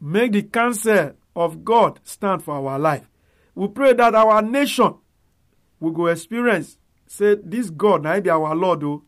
make 0.00 0.32
the 0.32 0.42
counsel 0.42 1.12
of 1.36 1.64
God 1.64 2.00
stand 2.02 2.42
for 2.42 2.54
our 2.54 2.78
life. 2.78 3.08
We 3.54 3.68
pray 3.68 3.92
that 3.92 4.14
our 4.14 4.42
nation 4.42 4.94
will 5.80 5.92
go 5.92 6.06
experience 6.06 6.76
say 7.08 7.36
this 7.42 7.70
God 7.70 8.02
na 8.04 8.14
him 8.14 8.22
be 8.22 8.30
our 8.30 8.54
Lord 8.54 8.84
o 8.84 9.02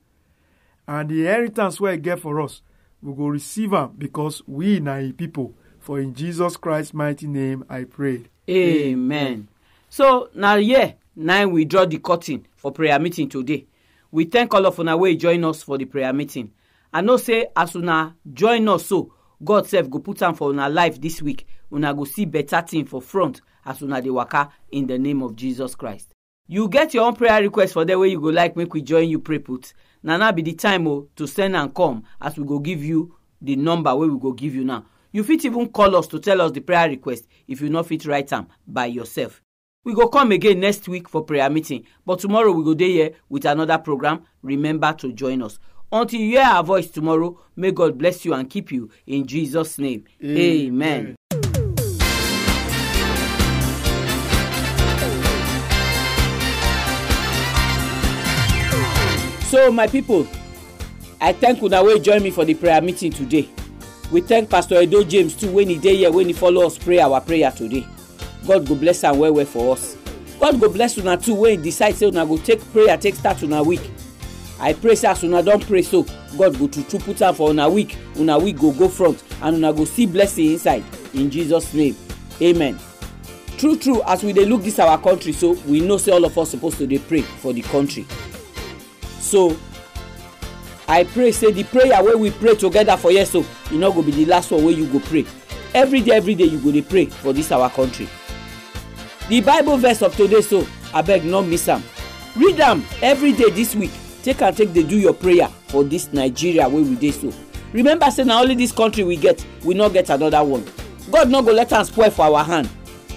and 0.88 1.09
the 1.09 1.21
inheritance 1.21 1.80
wey 1.80 1.92
he 1.92 1.99
get 1.99 2.19
for 2.21 2.40
us 2.40 2.62
we 3.02 3.14
go 3.14 3.26
receive 3.28 3.73
am 3.73 3.92
because 3.97 4.42
we 4.47 4.80
na 4.80 4.97
him 4.97 5.12
people. 5.14 5.54
For 5.78 5.99
in 6.00 6.14
Jesus 6.14 6.57
Christ 6.57 6.92
mighty 6.92 7.26
name 7.26 7.64
I 7.69 7.85
pray. 7.85 8.25
amen. 8.49 9.49
So 9.88 10.28
na 10.35 10.57
here 10.57 10.97
im 11.16 11.50
we 11.52 11.64
draw 11.64 11.87
the 11.87 11.99
curtain 11.99 12.47
for 12.57 12.73
prayer 12.73 12.99
meeting 12.99 13.28
today. 13.28 13.66
We 14.11 14.25
thank 14.25 14.52
all 14.52 14.66
of 14.66 14.78
una 14.78 14.97
wey 14.97 15.16
join 15.16 15.45
us 15.45 15.62
for 15.62 15.78
the 15.78 15.85
prayer 15.85 16.12
meeting. 16.12 16.52
I 16.92 17.00
know 17.00 17.16
say 17.16 17.47
as 17.57 17.75
una 17.76 18.16
join 18.33 18.69
us 18.69 18.87
so 18.87 19.12
god 19.42 19.66
sef 19.66 19.88
go 19.88 19.99
put 20.00 20.21
am 20.23 20.35
for 20.35 20.50
una 20.50 20.69
life 20.69 21.00
this 21.00 21.23
week. 21.23 21.47
Una 21.73 21.95
go 21.95 22.04
see 22.04 22.25
better 22.26 22.61
thing 22.62 22.85
for 22.85 23.00
front 23.00 23.40
as 23.64 23.83
una 23.83 24.00
dey 24.02 24.11
waka 24.11 24.50
in 24.71 24.87
the 24.87 24.99
name 24.99 25.23
of 25.23 25.37
jesus 25.37 25.75
christ 25.75 26.12
you 26.50 26.69
get 26.69 26.92
your 26.92 27.04
own 27.04 27.14
prayer 27.14 27.40
request 27.40 27.75
for 27.75 27.85
there 27.85 27.97
wey 27.97 28.09
you 28.09 28.21
go 28.21 28.26
like 28.28 28.57
make 28.57 28.75
we 28.75 28.83
join 28.83 29.09
you 29.09 29.21
pray 29.21 29.38
put. 29.38 29.73
Na 30.02 30.16
now 30.16 30.33
be 30.33 30.42
the 30.42 30.52
time 30.54 30.88
o 30.88 31.07
to 31.14 31.28
send 31.28 31.54
am 31.54 31.71
come 31.71 32.02
as 32.21 32.37
we 32.37 32.45
go 32.45 32.59
give 32.59 32.83
you 32.83 33.14
the 33.40 33.54
number 33.54 33.95
wey 33.95 34.09
we 34.09 34.19
go 34.19 34.33
give 34.33 34.57
you 34.57 34.64
now. 34.64 34.85
You 35.12 35.23
fit 35.23 35.45
even 35.45 35.69
call 35.69 35.95
us 35.95 36.09
to 36.09 36.19
tell 36.19 36.40
us 36.40 36.50
the 36.50 36.61
prayer 36.61 36.88
request 36.88 37.28
if 37.47 37.61
you 37.61 37.71
no 37.71 37.85
fit 37.85 38.04
write 38.04 38.33
am 38.33 38.49
by 38.66 38.87
yourself. 38.87 39.40
We 39.85 39.95
go 39.95 40.09
come 40.09 40.33
again 40.33 40.59
next 40.59 40.88
week 40.88 41.09
for 41.09 41.23
prayer 41.23 41.49
meeting 41.49 41.85
but 42.04 42.19
tomorrow 42.19 42.50
we 42.50 42.64
go 42.64 42.75
dey 42.75 42.90
here 42.95 43.11
with 43.28 43.45
another 43.45 43.78
program. 43.78 44.25
Remember 44.42 44.92
to 44.95 45.12
join 45.12 45.42
us. 45.42 45.61
Until 45.92 46.19
you 46.19 46.30
hear 46.30 46.42
our 46.47 46.64
voice 46.64 46.90
tomorrow 46.90 47.38
may 47.54 47.71
god 47.71 47.97
bless 47.97 48.25
you 48.25 48.35
and 48.35 48.50
keep 48.50 48.73
you 48.73 48.90
in 49.07 49.25
jesus 49.25 49.78
name. 49.78 50.02
Amen. 50.21 50.66
Amen. 50.66 51.16
So 59.50 59.73
my 59.73 59.88
people 59.88 60.25
i 61.21 61.33
thank 61.33 61.61
una 61.61 61.83
wey 61.83 61.99
join 61.99 62.23
me 62.23 62.30
for 62.30 62.45
the 62.45 62.54
prayer 62.54 62.80
meeting 62.80 63.11
today. 63.11 63.49
We 64.12 64.21
thank 64.21 64.49
pastor 64.49 64.80
edo 64.80 65.02
james 65.02 65.35
too 65.35 65.50
when 65.50 65.69
he 65.69 65.76
dey 65.76 65.97
here 65.97 66.12
when 66.12 66.28
he 66.28 66.33
follow 66.33 66.64
us 66.66 66.78
pray 66.78 67.00
our 67.00 67.21
prayer 67.21 67.50
today. 67.50 67.85
God 68.47 68.64
go 68.69 68.76
bless 68.76 69.02
am 69.02 69.19
well 69.19 69.35
well 69.35 69.45
for 69.47 69.73
us. 69.75 69.97
God 70.38 70.61
go 70.61 70.69
bless 70.69 70.97
una 70.99 71.16
too 71.16 71.42
he 71.45 71.57
decide 71.57 71.97
say 71.97 72.07
una 72.07 72.25
go 72.25 72.37
take 72.38 72.61
prayer 72.73 72.97
take 72.97 73.16
start 73.16 73.42
una 73.42 73.61
week. 73.61 73.90
I 74.61 74.73
pray 74.73 74.95
say 74.95 75.09
as 75.09 75.25
una 75.25 75.42
don 75.42 75.59
pray 75.61 75.83
so 75.83 76.04
god 76.38 76.57
go 76.57 76.69
true 76.69 76.85
true 76.85 77.00
put 77.00 77.21
am 77.21 77.35
for 77.35 77.50
una 77.50 77.69
week. 77.69 77.97
Una 78.21 78.38
week 78.38 78.57
go 78.57 78.71
go 78.71 78.88
front 78.88 79.21
and 79.42 79.57
una 79.57 79.73
go 79.73 79.85
see 79.85 80.07
blessing 80.07 80.52
inside. 80.52 80.85
In 81.12 81.28
jesus 81.28 81.75
name 81.75 81.97
amen. 82.40 82.78
True 83.59 83.76
true 83.76 84.00
as 84.07 84.23
we 84.23 84.33
dey 84.33 84.45
look 84.45 84.62
this 84.62 84.78
our 84.78 84.97
country 84.97 85.33
so 85.33 85.52
we 85.66 85.80
know 85.80 85.97
say 85.97 86.12
all 86.12 86.25
of 86.25 86.38
us 86.38 86.50
suppose 86.52 86.78
to 86.78 86.87
dey 86.87 86.99
pray 86.99 87.23
for 87.23 87.52
the 87.52 87.62
country 87.62 88.07
so 89.21 89.57
i 90.89 91.05
pray 91.05 91.31
say 91.31 91.53
the 91.53 91.62
prayer 91.65 92.03
wey 92.03 92.15
we 92.15 92.31
pray 92.31 92.55
together 92.55 92.97
for 92.97 93.11
here 93.11 93.27
so 93.27 93.45
e 93.71 93.77
no 93.79 93.93
go 93.93 94.03
be 94.03 94.11
the 94.12 94.25
last 94.27 94.50
one 94.50 94.65
wey 94.65 94.73
you 94.73 94.87
go 94.87 94.99
pray. 95.00 95.25
Every 95.73 96.00
day 96.00 96.12
every 96.17 96.35
day 96.35 96.45
you 96.45 96.59
go 96.59 96.73
dey 96.73 96.83
pray 96.83 97.07
for 97.07 97.33
this 97.33 97.53
our 97.53 97.71
country. 97.71 98.09
The 99.29 99.41
bible 99.41 99.77
verse 99.77 100.03
of 100.03 100.17
today 100.17 100.41
so 100.41 100.62
abeg 100.93 101.23
no 101.23 101.43
miss 101.43 101.69
am. 101.69 101.83
Read 102.35 102.59
am 102.59 102.85
every 103.03 103.33
day 103.33 103.50
this 103.50 103.77
week. 103.77 103.93
Take 104.25 104.43
am 104.43 104.53
take 104.55 104.73
dey 104.73 104.83
do 104.83 104.99
your 104.99 105.15
prayer 105.15 105.47
for 105.69 105.85
this 105.85 106.12
nigeria 106.12 106.69
wey 106.69 106.83
we 106.83 106.97
dey 106.97 107.12
so. 107.12 107.33
Remember 107.73 108.11
say 108.11 108.25
na 108.25 108.41
only 108.41 108.57
this 108.57 108.73
country 108.73 109.05
we 109.05 109.17
get 109.17 109.45
we 109.65 109.75
no 109.75 109.89
get 109.89 110.11
another 110.11 110.43
one. 110.43 110.65
God 111.12 111.31
no 111.31 111.41
go 111.41 111.53
let 111.53 111.73
am 111.73 111.85
spoil 111.85 112.11
for 112.11 112.23
our 112.25 112.43
hand. 112.45 112.69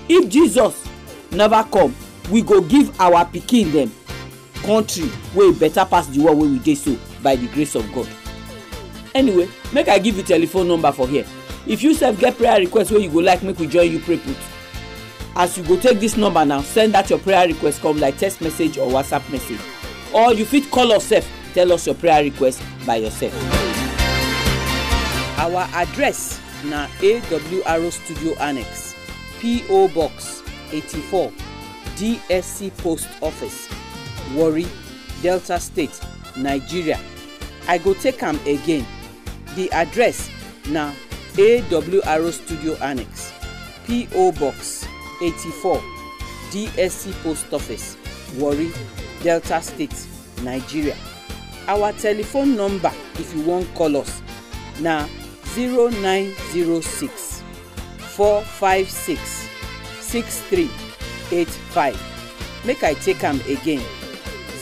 If 0.07 0.29
jesus 0.29 0.87
never 1.31 1.63
come 1.71 1.95
we 2.29 2.43
go 2.43 2.61
give 2.61 2.93
our 3.01 3.25
pikin 3.25 3.71
dem 3.73 3.91
country 4.63 5.09
wey 5.35 5.51
better 5.53 5.85
pass 5.85 6.07
the 6.07 6.21
one 6.21 6.37
wey 6.37 6.47
we 6.47 6.59
dey 6.59 6.75
so 6.75 6.97
by 7.21 7.35
the 7.35 7.47
grace 7.47 7.75
of 7.75 7.91
god. 7.93 8.07
Anyway 9.15 9.47
make 9.73 9.87
i 9.87 9.99
give 9.99 10.17
you 10.17 10.23
telephone 10.23 10.67
number 10.67 10.91
for 10.91 11.07
here. 11.07 11.25
If 11.67 11.81
you 11.83 11.93
sef 11.93 12.19
get 12.19 12.37
prayer 12.37 12.59
request 12.59 12.91
wey 12.91 12.99
you 13.03 13.09
go 13.09 13.19
like 13.19 13.43
make 13.43 13.59
we 13.59 13.67
join 13.67 13.91
you 13.91 13.99
pray 13.99 14.17
put 14.17 14.35
as 15.35 15.57
you 15.57 15.63
go 15.63 15.79
take 15.79 15.99
this 15.99 16.15
number 16.17 16.45
now 16.45 16.61
send 16.61 16.93
that 16.93 17.09
your 17.09 17.19
prayer 17.19 17.47
request 17.47 17.81
come 17.81 17.99
like 17.99 18.17
text 18.17 18.41
message 18.41 18.77
or 18.77 18.87
whatsapp 18.89 19.27
message. 19.31 19.59
Or 20.13 20.33
you 20.33 20.45
fit 20.45 20.69
call 20.69 20.91
us 20.91 21.05
sef 21.05 21.27
tell 21.53 21.71
us 21.71 21.85
your 21.85 21.95
prayer 21.95 22.23
request 22.23 22.61
by 22.85 22.97
yourself. 22.97 23.33
our 25.39 25.67
address 25.73 26.39
na 26.63 26.87
awro 27.01 27.91
studio 27.91 28.33
annex 28.39 28.95
po 29.41 29.87
box 29.89 30.41
eighty-four 30.71 31.31
dsc 31.97 32.71
post 32.77 33.07
office 33.21 33.67
warri 34.35 34.67
delta 35.21 35.59
state 35.59 35.99
nigeria. 36.37 36.99
I 37.67 37.77
go 37.77 37.93
take 37.93 38.21
am 38.23 38.39
again. 38.45 38.85
The 39.55 39.71
address 39.71 40.29
na 40.69 40.91
awro 41.35 42.31
studio 42.31 42.75
annex 42.81 43.31
po 43.85 44.31
box 44.31 44.85
eighty-four 45.21 45.81
dsc 46.51 47.11
post 47.23 47.53
office 47.53 47.97
warri 48.37 48.71
delta 49.23 49.61
state 49.61 49.95
nigeria. 50.43 50.95
Our 51.67 51.93
telephone 51.93 52.55
number 52.55 52.91
if 53.19 53.33
you 53.35 53.41
wan 53.43 53.65
call 53.75 53.97
us 53.97 54.21
na 54.81 55.07
zero 55.53 55.89
nine 55.89 56.33
zero 56.51 56.81
six 56.81 57.41
four 58.15 58.41
five 58.41 58.89
six 58.89 59.47
six 60.01 60.41
three 60.49 60.69
eight 61.31 61.49
five. 61.71 61.97
Make 62.65 62.83
i 62.83 62.93
take 62.93 63.23
am 63.23 63.39
again 63.41 63.81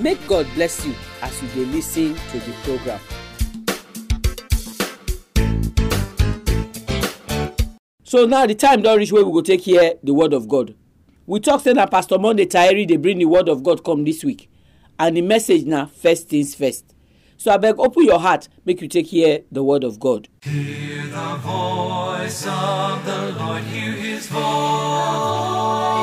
make 0.00 0.18
god 0.26 0.46
bless 0.54 0.84
you 0.86 0.94
as 1.22 1.42
you 1.42 1.48
dey 1.48 1.64
lis 1.72 1.94
ten 1.94 2.14
to 2.30 2.38
the 2.40 2.52
program. 2.64 3.00
so 8.04 8.26
now 8.26 8.46
the 8.46 8.54
time 8.54 8.82
don 8.82 8.98
reach 8.98 9.12
wey 9.12 9.22
we 9.22 9.32
go 9.32 9.40
take 9.42 9.60
hear 9.60 9.94
the 10.02 10.12
word 10.14 10.32
of 10.32 10.48
god 10.48 10.74
we 11.26 11.38
talk 11.38 11.60
say 11.60 11.72
na 11.72 11.86
pastor 11.86 12.18
monday 12.18 12.46
taeri 12.46 12.86
dey 12.86 12.96
bring 12.96 13.18
the 13.18 13.24
word 13.26 13.48
of 13.48 13.62
god 13.62 13.84
come 13.84 14.04
this 14.04 14.24
week 14.24 14.50
and 14.98 15.16
the 15.16 15.22
message 15.22 15.64
na 15.64 15.86
first 15.86 16.28
things 16.28 16.54
first 16.54 16.94
so 17.36 17.50
abeg 17.56 17.74
open 17.78 18.04
your 18.04 18.18
heart 18.18 18.48
make 18.64 18.80
you 18.80 18.88
take 18.88 19.06
hear 19.06 19.40
the 19.52 19.62
word 19.64 19.82
of 19.84 19.98
god. 19.98 20.28
Hear 20.42 21.06
the 21.06 21.36
voice 21.36 22.46
of 22.46 23.04
the 23.06 23.34
Lord, 23.38 23.62
hear 23.64 23.92
his 23.92 24.26
voice. 24.26 25.99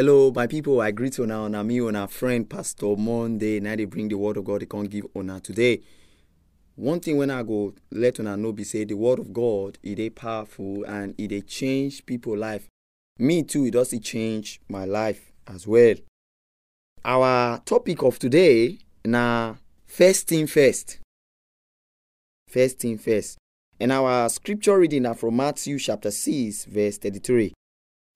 Hello, 0.00 0.32
my 0.34 0.46
people. 0.46 0.80
I 0.80 0.92
greet 0.92 1.18
una 1.18 1.42
on 1.42 1.66
me, 1.66 1.78
on 1.78 1.94
our 1.94 2.08
friend 2.08 2.48
Pastor 2.48 2.96
Monday. 2.96 3.60
Now 3.60 3.76
they 3.76 3.84
bring 3.84 4.08
the 4.08 4.16
word 4.16 4.38
of 4.38 4.44
God. 4.46 4.62
They 4.62 4.64
can't 4.64 4.88
give 4.88 5.04
honor 5.14 5.40
today. 5.40 5.82
One 6.74 7.00
thing 7.00 7.18
when 7.18 7.30
I 7.30 7.42
go 7.42 7.74
let 7.90 8.18
una 8.18 8.34
know 8.34 8.50
be 8.52 8.64
say 8.64 8.84
the 8.84 8.94
word 8.94 9.18
of 9.18 9.30
God 9.34 9.76
it 9.82 9.98
is 9.98 10.12
powerful 10.16 10.84
and 10.84 11.14
it 11.18 11.28
dey 11.28 11.42
change 11.42 12.06
people 12.06 12.34
life. 12.34 12.66
Me 13.18 13.42
too, 13.42 13.66
it 13.66 13.72
does 13.72 13.94
change 14.00 14.58
my 14.70 14.86
life 14.86 15.32
as 15.46 15.66
well. 15.66 15.96
Our 17.04 17.58
topic 17.66 18.02
of 18.02 18.18
today 18.18 18.78
na 19.04 19.56
first 19.84 20.28
thing 20.28 20.46
first. 20.46 20.98
First 22.48 22.78
thing 22.78 22.96
first. 22.96 23.36
And 23.78 23.92
our 23.92 24.30
scripture 24.30 24.78
reading 24.78 25.04
are 25.04 25.14
from 25.14 25.36
Matthew 25.36 25.78
chapter 25.78 26.10
6, 26.10 26.64
verse 26.64 26.96
33. 26.96 27.52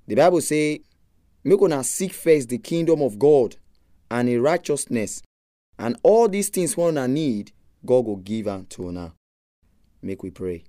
the 0.07 0.15
bible 0.15 0.41
say 0.41 0.81
make 1.45 1.61
una 1.63 1.85
seek 1.85 2.13
first 2.13 2.49
the 2.49 2.59
kingdom 2.59 3.03
of 3.03 3.19
god 3.19 3.57
and 4.11 4.29
in 4.29 4.43
righteousness 4.43 5.23
and 5.79 5.97
all 6.03 6.29
these 6.29 6.49
things 6.49 6.77
wey 6.77 6.89
una 6.89 7.07
need 7.07 7.53
god 7.85 8.07
will 8.07 8.17
give 8.17 8.49
unto 8.49 8.77
to 8.77 8.89
una. 8.89 9.13
Make 10.03 10.23
we 10.23 10.31
pray. 10.31 10.65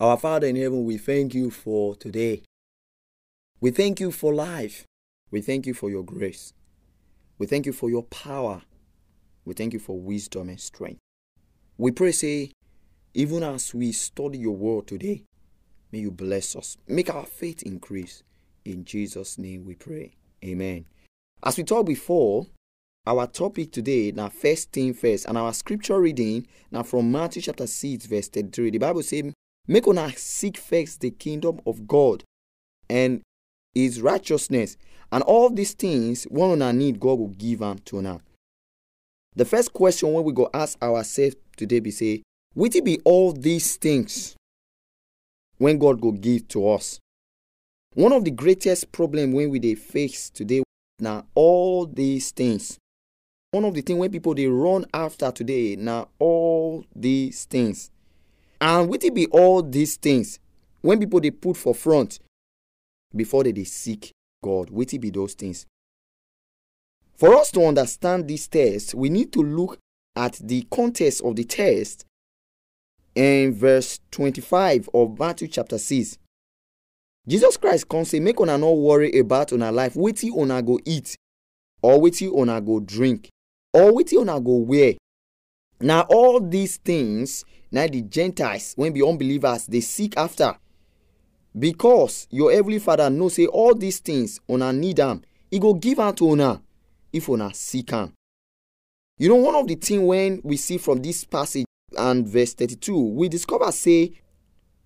Our 0.00 0.16
father 0.16 0.46
in 0.46 0.56
heaven 0.56 0.84
we 0.84 0.98
thank 0.98 1.34
you 1.34 1.50
for 1.50 1.94
today. 1.94 2.42
We 3.60 3.70
thank 3.70 4.00
you 4.00 4.10
for 4.10 4.34
life. 4.34 4.84
We 5.30 5.40
thank 5.40 5.66
you 5.66 5.74
for 5.74 5.90
your 5.90 6.04
grace. 6.04 6.52
We 7.38 7.46
thank 7.46 7.66
you 7.66 7.72
for 7.72 7.88
your 7.90 8.02
power. 8.02 8.62
We 9.44 9.54
thank 9.54 9.72
you 9.72 9.78
for 9.78 9.98
wisdom 9.98 10.48
and 10.48 10.60
strength. 10.60 11.00
We 11.78 11.90
pray 11.92 12.12
say 12.12 12.52
even 13.14 13.42
as 13.42 13.72
we 13.74 13.92
study 13.92 14.38
your 14.38 14.56
word 14.56 14.86
today 14.88 15.22
may 15.92 16.00
you 16.00 16.10
bless 16.10 16.56
us. 16.56 16.76
Make 16.88 17.14
our 17.14 17.26
faith 17.26 17.62
increase 17.62 18.24
in 18.64 18.84
jesus 18.84 19.38
name 19.38 19.64
we 19.64 19.74
pray. 19.74 20.12
Amen. 20.44 20.86
As 21.42 21.56
we 21.56 21.64
talked 21.64 21.86
before 21.86 22.46
our 23.06 23.26
topic 23.26 23.70
today 23.70 24.12
na 24.12 24.28
first 24.28 24.72
thing 24.72 24.94
first 24.94 25.26
and 25.26 25.36
our 25.36 25.52
scripture 25.52 26.00
reading 26.00 26.46
now 26.70 26.82
from 26.82 27.12
matthew 27.12 27.42
chapter 27.42 27.66
6 27.66 28.06
verse 28.06 28.28
33 28.28 28.70
the 28.70 28.78
bible 28.78 29.02
says, 29.02 29.32
make 29.68 29.86
una 29.86 30.10
seek 30.16 30.56
first 30.56 31.00
the 31.00 31.10
kingdom 31.10 31.60
of 31.66 31.86
god 31.86 32.24
and 32.88 33.20
his 33.74 34.00
righteousness 34.00 34.76
and 35.12 35.22
all 35.24 35.50
these 35.50 35.74
things 35.74 36.24
one 36.24 36.50
una 36.50 36.72
need 36.72 36.98
god 36.98 37.18
will 37.18 37.28
give 37.28 37.60
am 37.62 37.78
to 37.78 37.98
una. 37.98 38.20
The 39.36 39.44
first 39.44 39.72
question 39.72 40.12
wey 40.12 40.22
we 40.22 40.32
go 40.32 40.48
ask 40.54 40.82
ourselves 40.82 41.36
today 41.56 41.80
be 41.80 41.90
say 41.90 42.22
Will 42.54 42.70
it 42.72 42.84
be 42.84 43.00
all 43.04 43.32
these 43.32 43.76
things 43.76 44.36
when 45.58 45.76
god 45.78 46.00
will 46.00 46.12
give 46.12 46.48
to 46.48 46.68
us 46.70 47.00
one 47.94 48.12
of 48.12 48.24
the 48.24 48.30
greatest 48.30 48.90
problem 48.90 49.32
when 49.32 49.50
we 49.50 49.58
dey 49.60 49.74
face 49.76 50.28
today 50.30 50.62
now 50.98 51.24
all 51.34 51.86
these 51.86 52.30
things. 52.32 52.78
One 53.52 53.64
of 53.64 53.74
the 53.74 53.82
things 53.82 53.98
when 53.98 54.10
people 54.10 54.34
they 54.34 54.46
run 54.46 54.84
after 54.92 55.30
today 55.30 55.76
now 55.76 56.08
all 56.18 56.84
these 56.94 57.44
things. 57.44 57.90
And 58.60 58.90
wetin 58.90 59.14
be 59.14 59.26
all 59.28 59.62
these 59.62 59.96
things? 59.96 60.38
When 60.80 60.98
people 60.98 61.20
they 61.20 61.30
put 61.30 61.56
for 61.56 61.74
front 61.74 62.18
before 63.14 63.44
they 63.44 63.52
dey 63.52 63.64
seek 63.64 64.10
god 64.42 64.70
wetin 64.70 65.00
be 65.00 65.10
those 65.10 65.34
things? 65.34 65.66
For 67.16 67.34
us 67.36 67.52
to 67.52 67.64
understand 67.64 68.26
this 68.26 68.48
test 68.48 68.94
we 68.94 69.08
need 69.08 69.32
to 69.34 69.40
look 69.42 69.78
at 70.16 70.34
the 70.42 70.66
context 70.70 71.22
of 71.22 71.36
the 71.36 71.44
test 71.44 72.04
in 73.14 73.54
verse 73.54 74.00
25 74.10 74.88
of 74.92 75.16
matthew 75.18 75.46
chapter 75.46 75.78
6 75.78 76.18
jesus 77.26 77.56
christ 77.56 77.88
come 77.88 78.04
say 78.04 78.20
make 78.20 78.38
una 78.40 78.58
no 78.58 78.72
worry 78.72 79.18
about 79.18 79.52
una 79.52 79.72
life. 79.72 79.94
Wetin 79.94 80.32
una 80.36 80.60
go 80.62 80.78
eat 80.84 81.16
or 81.82 81.98
wetin 82.00 82.30
una 82.36 82.60
go 82.60 82.80
drink 82.80 83.28
or 83.72 83.92
wetin 83.92 84.18
una 84.20 84.40
go 84.40 84.56
wear. 84.56 84.94
Na 85.80 86.02
all 86.08 86.40
these 86.40 86.76
things 86.78 87.44
na 87.70 87.86
the 87.86 88.02
gentiles 88.02 88.74
wey 88.76 88.90
be 88.90 89.02
unbelievers 89.02 89.66
dey 89.66 89.80
seek 89.80 90.16
after. 90.16 90.54
Because 91.58 92.26
your 92.30 92.52
heavenly 92.52 92.78
father 92.78 93.08
know 93.10 93.28
say 93.28 93.46
all 93.46 93.74
these 93.74 94.00
things 94.00 94.40
una 94.50 94.72
need 94.72 95.00
am. 95.00 95.22
E 95.50 95.58
go 95.58 95.74
give 95.74 95.98
am 96.00 96.14
to 96.14 96.30
una 96.32 96.60
if 97.12 97.28
una 97.28 97.52
seek 97.54 97.92
am. 97.92 98.12
You 99.18 99.28
know 99.28 99.36
one 99.36 99.54
of 99.54 99.66
the 99.66 99.76
things 99.76 100.02
when 100.02 100.40
we 100.44 100.56
see 100.56 100.76
from 100.78 101.00
this 101.00 101.24
passage 101.24 101.64
and 101.96 102.26
verse 102.26 102.54
32 102.54 102.98
we 103.14 103.28
discover 103.28 103.70
say 103.72 104.12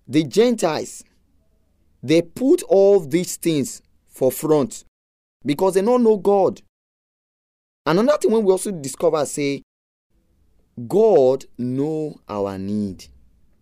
the 0.07 0.23
gentiles 0.23 1.03
they 2.01 2.21
put 2.21 2.63
all 2.63 2.99
these 2.99 3.35
things 3.37 3.81
for 4.07 4.31
front 4.31 4.83
because 5.45 5.73
they 5.73 5.81
no 5.81 5.97
know 5.97 6.17
god. 6.17 6.61
Another 7.85 8.17
thing 8.17 8.31
when 8.31 8.43
we 8.43 8.51
also 8.51 8.71
discover 8.71 9.25
say 9.25 9.63
god 10.87 11.45
know 11.57 12.19
our 12.27 12.57
need. 12.57 13.05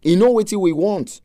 He 0.02 0.16
know 0.16 0.32
what 0.32 0.52
we 0.52 0.72
want. 0.74 1.22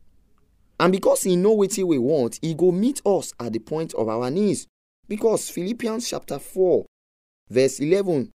And 0.79 0.91
because 0.91 1.23
he 1.23 1.35
know 1.35 1.51
what 1.51 1.77
we 1.77 1.97
want 1.97 2.39
he 2.41 2.53
go 2.53 2.71
meet 2.71 3.01
us 3.05 3.33
at 3.39 3.53
the 3.53 3.59
point 3.59 3.93
of 3.93 4.07
our 4.07 4.29
needs. 4.31 4.67
Because 5.07 5.49
philippians 5.49 6.09
chapter 6.09 6.39
4 6.39 6.85
verse 7.49 7.79
11 7.79 8.31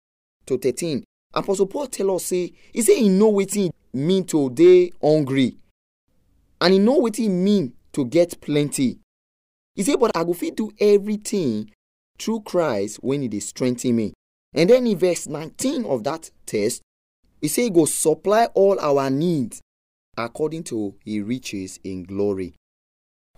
to 0.47 0.59
13 0.59 1.05
apostle 1.35 1.67
paul 1.67 1.87
tell 1.87 2.15
us 2.15 2.25
say 2.27 2.53
he 2.73 2.81
say 2.83 2.99
he 3.01 3.09
know 3.09 3.29
what 3.29 3.55
e 3.57 3.71
mean 3.93 4.25
to 4.25 4.51
dey 4.51 4.91
hungry. 5.03 5.57
And 6.61 6.73
he 6.73 6.79
know 6.79 6.95
what 6.95 7.19
e 7.19 7.29
mean 7.29 7.74
to 7.95 8.05
get 8.05 8.41
plenty. 8.41 8.99
He 9.75 9.83
say 9.83 9.97
but 9.97 10.17
i 10.17 10.23
go 10.23 10.33
fit 10.35 10.57
do 10.57 10.71
everything 10.79 11.71
through 12.19 12.41
christ 12.43 12.99
when 13.03 13.23
it 13.23 13.35
is 13.35 13.45
dey 13.45 13.49
strengthen 13.49 13.97
me. 13.97 14.13
And 14.53 14.71
then 14.71 14.87
in 14.87 14.97
verse 14.99 15.27
19 15.27 15.85
of 15.87 16.05
that 16.05 16.31
text 16.47 16.83
he 17.41 17.49
say 17.49 17.65
he 17.65 17.71
go 17.71 17.85
supply 17.85 18.47
all 18.55 18.79
our 18.79 19.11
needs 19.11 19.61
according 20.17 20.63
to 20.65 20.95
his 21.05 21.23
riches 21.23 21.81
in 21.83 22.05
glory. 22.05 22.55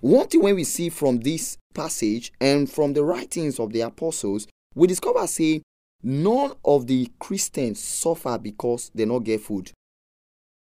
One 0.00 0.28
thing 0.28 0.42
wey 0.42 0.52
we 0.52 0.64
see 0.64 0.90
from 0.90 1.20
this 1.20 1.56
passage 1.72 2.32
and 2.40 2.70
from 2.70 2.92
the 2.92 3.02
writings 3.04 3.58
of 3.58 3.72
the 3.72 3.80
apostles 3.82 4.46
we 4.74 4.86
discover 4.86 5.26
say 5.26 5.62
none 6.02 6.52
of 6.64 6.86
the 6.86 7.10
christians 7.18 7.82
suffer 7.82 8.36
because 8.38 8.90
they 8.94 9.06
no 9.06 9.20
get 9.20 9.40
food. 9.40 9.70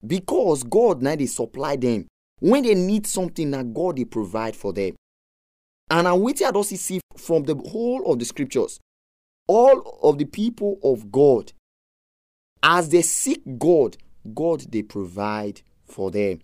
Because 0.07 0.62
god 0.62 1.01
na 1.03 1.16
dey 1.16 1.27
supply 1.27 1.77
them 1.77 2.07
when 2.44 2.62
they 2.62 2.74
need 2.74 3.07
something 3.07 3.48
na 3.50 3.62
god 3.62 3.96
dey 3.96 4.04
provide 4.04 4.54
for 4.54 4.72
them. 4.74 4.94
And 5.90 6.04
na 6.04 6.14
wetin 6.14 6.46
i 6.46 6.50
don 6.50 6.62
see 6.64 7.00
from 7.16 7.44
the 7.44 7.54
whole 7.54 8.02
of 8.12 8.18
the 8.18 8.24
scriptures 8.26 8.78
all 9.48 9.98
of 10.02 10.18
the 10.18 10.26
people 10.26 10.78
of 10.83 11.11
god 11.11 11.52
as 12.62 12.90
they 12.90 13.00
seek 13.02 13.40
god 13.59 13.96
god 14.35 14.61
they 14.70 14.83
provide 14.83 15.62
for 15.87 16.11
them. 16.11 16.40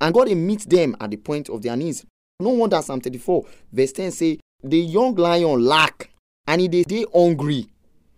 And 0.00 0.14
god 0.14 0.26
dey 0.28 0.36
meet 0.36 0.68
them 0.70 0.94
at 1.00 1.10
the 1.10 1.16
point 1.16 1.48
of 1.48 1.62
their 1.62 1.74
needs. 1.76 2.06
No 2.38 2.50
wonder 2.50 2.80
psalm 2.80 3.00
34 3.00 3.44
verse 3.72 3.92
10 3.92 4.12
say 4.12 4.38
the 4.62 4.78
young 4.78 5.16
lion 5.16 5.64
lack 5.64 6.10
and 6.46 6.60
e 6.62 6.68
they, 6.68 6.84
dey 6.84 7.06
hungry. 7.12 7.66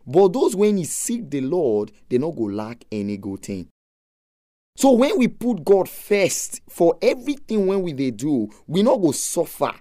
But 0.06 0.34
those 0.34 0.54
when 0.54 0.76
e 0.78 0.84
seek 0.84 1.30
the 1.30 1.40
lord 1.40 1.92
they 2.10 2.18
not 2.18 2.36
go 2.36 2.42
lack 2.42 2.84
any 2.92 3.16
good 3.16 3.40
thing 3.42 3.68
so 4.76 4.92
when 4.92 5.18
we 5.18 5.26
put 5.28 5.64
god 5.64 5.88
first 5.88 6.60
for 6.68 6.96
everything 7.02 7.66
when 7.66 7.82
we 7.82 7.92
dey 7.92 8.10
do 8.10 8.48
we 8.66 8.82
not 8.82 8.98
go 9.00 9.10
suffer. 9.12 9.72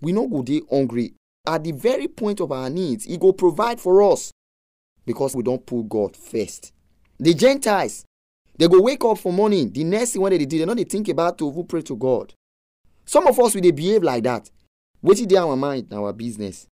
We 0.00 0.12
not 0.12 0.30
go 0.30 0.42
dey 0.42 0.60
hungry. 0.70 1.14
At 1.46 1.64
the 1.64 1.72
very 1.72 2.06
point 2.08 2.40
of 2.40 2.52
our 2.52 2.68
needs 2.70 3.04
He 3.04 3.16
go 3.16 3.32
provide 3.32 3.80
for 3.80 4.02
us. 4.12 4.30
Because 5.04 5.34
we 5.34 5.42
don't 5.42 5.64
put 5.64 5.88
god 5.88 6.16
first. 6.16 6.72
The 7.18 7.34
gentiles 7.34 8.04
they 8.58 8.68
go 8.68 8.80
wake 8.80 9.04
up 9.04 9.18
for 9.18 9.32
morning. 9.32 9.70
The 9.72 9.84
next 9.84 10.12
thing 10.12 10.22
wey 10.22 10.36
they 10.38 10.46
do 10.46 10.58
they 10.58 10.64
no 10.64 10.74
dey 10.74 10.84
think 10.84 11.08
about 11.08 11.38
to 11.38 11.50
even 11.50 11.66
pray 11.66 11.82
to 11.82 11.96
god. 11.96 12.32
Some 13.04 13.26
of 13.26 13.38
us 13.40 13.54
we 13.54 13.60
dey 13.60 13.70
behave 13.72 14.02
like 14.02 14.22
that. 14.24 14.50
Wetin 15.04 15.28
dey 15.28 15.36
our 15.36 15.56
mind? 15.56 15.92
Our 15.92 16.12
business. 16.12 16.66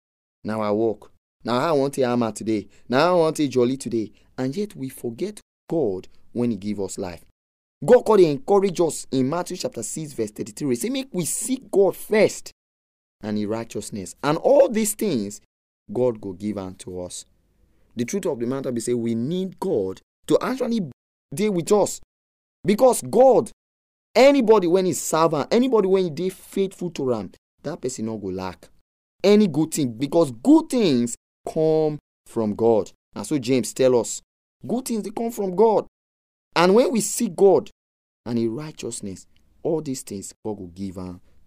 Na 0.45 0.61
our 0.61 0.75
work. 0.75 1.11
Na 1.45 1.61
how 1.61 1.69
i 1.69 1.79
wan 1.79 1.91
take 1.91 2.05
hammer 2.05 2.33
today. 2.33 2.69
Now 2.89 3.15
i 3.15 3.19
want 3.19 3.37
take 3.37 3.51
jolly 3.51 3.77
today. 3.77 4.13
And 4.37 4.57
yet 4.57 4.75
we 4.77 4.89
forget 4.89 5.41
god 5.71 6.09
when 6.33 6.51
he 6.51 6.57
give 6.57 6.81
us 6.81 6.99
life. 6.99 7.25
God 7.85 8.05
dey 8.17 8.31
encourage 8.31 8.81
us 8.81 9.07
in 9.11 9.29
matthew 9.29 9.57
chapter 9.57 9.83
six 9.83 10.13
verse 10.13 10.31
thirty-three. 10.31 10.77
Say 10.77 10.89
make 10.89 11.09
we 11.13 11.25
seek 11.25 11.71
god 11.71 11.97
first 11.97 12.53
and 13.23 13.37
his 13.37 13.47
righteousness 13.47 14.15
and 14.23 14.39
all 14.39 14.69
these 14.69 14.95
things 14.95 15.41
god 15.93 16.21
go 16.21 16.33
give 16.33 16.59
unto 16.59 17.01
us. 17.01 17.25
The 17.97 18.05
truth 18.05 18.27
of 18.27 18.39
the 18.39 18.47
matter 18.47 18.71
be 18.73 18.81
say 18.81 18.95
we 18.95 19.15
need 19.15 19.59
god 19.59 20.01
to 20.29 20.39
actually 20.41 20.81
dey 21.35 21.49
with 21.49 21.73
us. 21.73 22.01
Because 22.65 23.03
god 23.03 23.51
anybody 24.15 24.69
when 24.69 24.87
he's 24.87 25.01
servant, 25.01 25.49
anybody 25.53 25.89
when 25.89 26.05
he 26.05 26.11
dey 26.11 26.29
faithful 26.29 26.91
to 26.91 27.13
am 27.15 27.33
that 27.65 27.81
person 27.81 28.07
no 28.07 28.17
go 28.17 28.29
lack 28.29 28.69
any 29.25 29.47
good 29.49 29.73
thing. 29.73 29.93
Because 29.93 30.31
good 30.31 30.69
things 30.69 31.17
come 31.53 31.99
from 32.27 32.55
god. 32.55 32.91
Na 33.15 33.23
so 33.23 33.39
james 33.39 33.73
tell 33.75 33.99
us. 33.99 34.23
Good 34.67 34.85
things 34.87 35.03
they 35.03 35.11
come 35.11 35.33
from 35.33 35.57
god 35.57 35.87
and 36.55 36.75
when 36.75 36.91
we 36.93 37.01
see 37.01 37.29
god 37.29 37.71
and 38.27 38.39
his 38.39 38.49
righteousness 38.49 39.27
all 39.63 39.81
these 39.81 40.03
things 40.03 40.33
god 40.45 40.59
will 40.59 40.69
give 40.69 40.99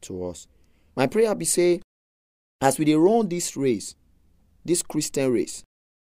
to 0.01 0.25
us. 0.25 0.47
My 0.95 1.07
prayer 1.07 1.35
be 1.35 1.45
say 1.45 1.81
as 2.61 2.79
we 2.79 2.93
run 2.93 3.27
this 3.27 3.57
race 3.57 3.95
this 4.63 4.81
christian 4.81 5.31
race 5.31 5.63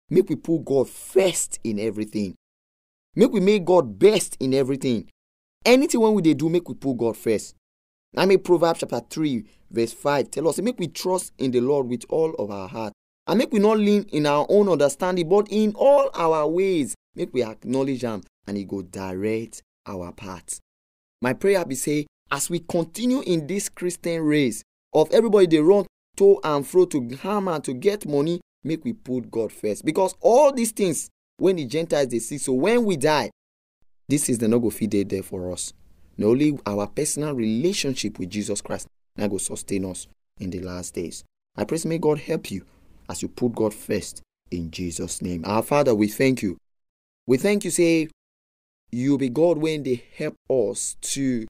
make 0.10 0.30
we 0.30 0.36
put 0.36 0.66
god 0.66 0.90
first 0.90 1.60
in 1.64 1.80
everything. 1.80 2.36
Make 3.16 3.32
we 3.32 3.40
make 3.40 3.66
god 3.66 4.00
best 4.00 4.38
in 4.40 4.54
everything. 4.54 5.08
Anything 5.66 6.02
when 6.02 6.14
we 6.14 6.22
dey 6.22 6.34
do 6.34 6.50
make 6.50 6.68
we 6.70 6.76
put 6.76 6.98
god 6.98 7.18
first. 7.18 7.56
I 8.16 8.26
make 8.26 8.44
proverbs 8.44 8.80
chapter 8.80 9.02
three 9.10 9.46
verse 9.70 9.94
five 9.94 10.32
tell 10.32 10.48
us 10.48 10.60
make 10.60 10.80
we 10.80 10.88
trust 10.88 11.34
in 11.38 11.52
the 11.52 11.62
lord 11.62 11.88
with 11.88 12.06
all 12.10 12.34
of 12.36 12.50
our 12.50 12.68
heart. 12.68 12.94
And 13.28 13.38
make 13.38 13.52
we 13.52 13.60
not 13.60 13.78
lean 13.78 14.04
in 14.12 14.26
our 14.26 14.46
own 14.50 14.70
understanding 14.70 15.30
but 15.30 15.48
in 15.50 15.74
all 15.76 16.10
our 16.16 16.48
ways 16.48 16.96
make 17.20 17.34
we 17.34 17.44
acknowledge 17.44 18.02
Him 18.04 18.24
and 18.48 18.58
He 18.58 18.64
go 18.64 18.82
direct 18.82 19.62
our 19.86 20.12
path. 20.12 20.60
My 21.22 21.34
prayer 21.34 21.66
be 21.66 21.76
say 21.76 22.08
as 22.32 22.50
we 22.50 22.60
continue 22.60 23.22
in 23.22 23.46
this 23.48 23.70
christian 23.70 24.22
race 24.22 24.64
of 24.94 25.12
everybody 25.12 25.48
they 25.48 25.60
run 25.60 25.86
to 26.16 26.40
and 26.44 26.66
fro 26.66 26.86
to 26.86 27.10
hammer 27.22 27.60
to 27.60 27.74
get 27.74 28.06
money 28.08 28.40
make 28.64 28.84
we 28.86 28.94
put 28.94 29.30
god 29.30 29.52
first. 29.52 29.84
Because 29.86 30.16
all 30.22 30.52
these 30.54 30.72
things 30.72 31.10
when 31.38 31.58
the 31.58 31.66
gentiles 31.66 32.08
they 32.08 32.20
see 32.20 32.38
so 32.38 32.54
when 32.54 32.86
we 32.86 32.98
die 32.98 33.30
this 34.08 34.30
is 34.30 34.38
the 34.40 34.48
no 34.48 34.60
go 34.60 34.70
dey 34.72 35.04
there 35.04 35.22
for 35.24 35.52
us. 35.52 35.74
Na 36.18 36.28
only 36.28 36.58
our 36.66 36.88
personal 36.88 37.34
relationship 37.34 38.18
with 38.18 38.30
jesus 38.30 38.62
christ 38.62 38.88
na 39.18 39.28
go 39.28 39.38
sustain 39.38 39.86
us 39.86 40.08
in 40.40 40.50
the 40.50 40.60
last 40.62 40.94
days. 40.96 41.24
I 41.58 41.66
pray 41.66 41.80
may 41.86 41.98
god 41.98 42.20
help 42.20 42.50
you 42.50 42.66
as 43.10 43.22
you 43.22 43.28
put 43.28 43.54
god 43.54 43.74
first 43.74 44.22
in 44.52 44.72
jesus 44.72 45.22
name. 45.22 45.44
Our 45.46 45.64
father 45.64 45.94
we 45.94 46.08
thank 46.08 46.42
you 46.42 46.58
we 47.30 47.38
thank 47.38 47.64
you 47.64 47.70
say 47.70 48.08
you 48.92 49.16
be 49.16 49.30
god 49.30 49.60
when 49.60 49.84
they 49.84 50.04
help 50.18 50.34
us 50.50 50.96
to 51.00 51.46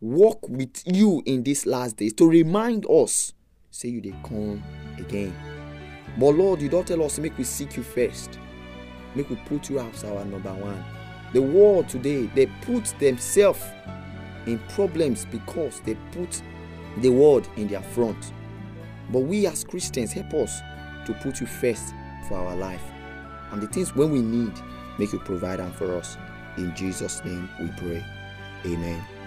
walk 0.00 0.38
with 0.48 0.82
you 0.86 1.22
in 1.26 1.42
these 1.42 1.66
last 1.66 1.98
days 1.98 2.14
to 2.14 2.26
remind 2.26 2.86
us 2.86 3.34
say 3.70 3.88
you 3.88 4.00
dey 4.00 4.14
come 4.24 4.62
again. 4.96 5.34
But 6.18 6.30
lord 6.30 6.62
you 6.62 6.70
don't 6.70 6.88
tell 6.88 7.02
us 7.02 7.18
make 7.18 7.36
we 7.36 7.44
seek 7.44 7.76
you 7.76 7.82
first. 7.82 8.38
Make 9.14 9.28
we 9.28 9.36
put 9.44 9.68
you 9.68 9.80
as 9.80 10.02
our 10.02 10.24
number 10.24 10.54
one. 10.54 10.82
The 11.34 11.42
world 11.42 11.90
today 11.90 12.24
they 12.34 12.46
put 12.62 12.86
themselves 12.98 13.60
in 14.46 14.58
problems 14.70 15.26
because 15.26 15.80
they 15.80 15.94
put 16.12 16.40
the 17.02 17.10
world 17.10 17.46
in 17.58 17.68
their 17.68 17.82
front. 17.82 18.32
But 19.12 19.20
we 19.20 19.46
as 19.46 19.62
christians 19.62 20.10
help 20.10 20.32
us 20.32 20.58
to 21.04 21.12
put 21.22 21.38
you 21.42 21.46
first 21.46 21.92
for 22.30 22.36
our 22.38 22.56
life. 22.56 22.82
And 23.52 23.60
the 23.60 23.66
things 23.66 23.94
when 23.94 24.10
we 24.10 24.22
need 24.22 24.54
make 24.98 25.12
you 25.12 25.18
provide 25.20 25.58
them 25.58 25.72
for 25.72 25.94
us. 25.96 26.16
In 26.56 26.74
jesus 26.74 27.24
name 27.24 27.48
we 27.60 27.68
pray. 27.78 28.04
Amen 28.66 29.17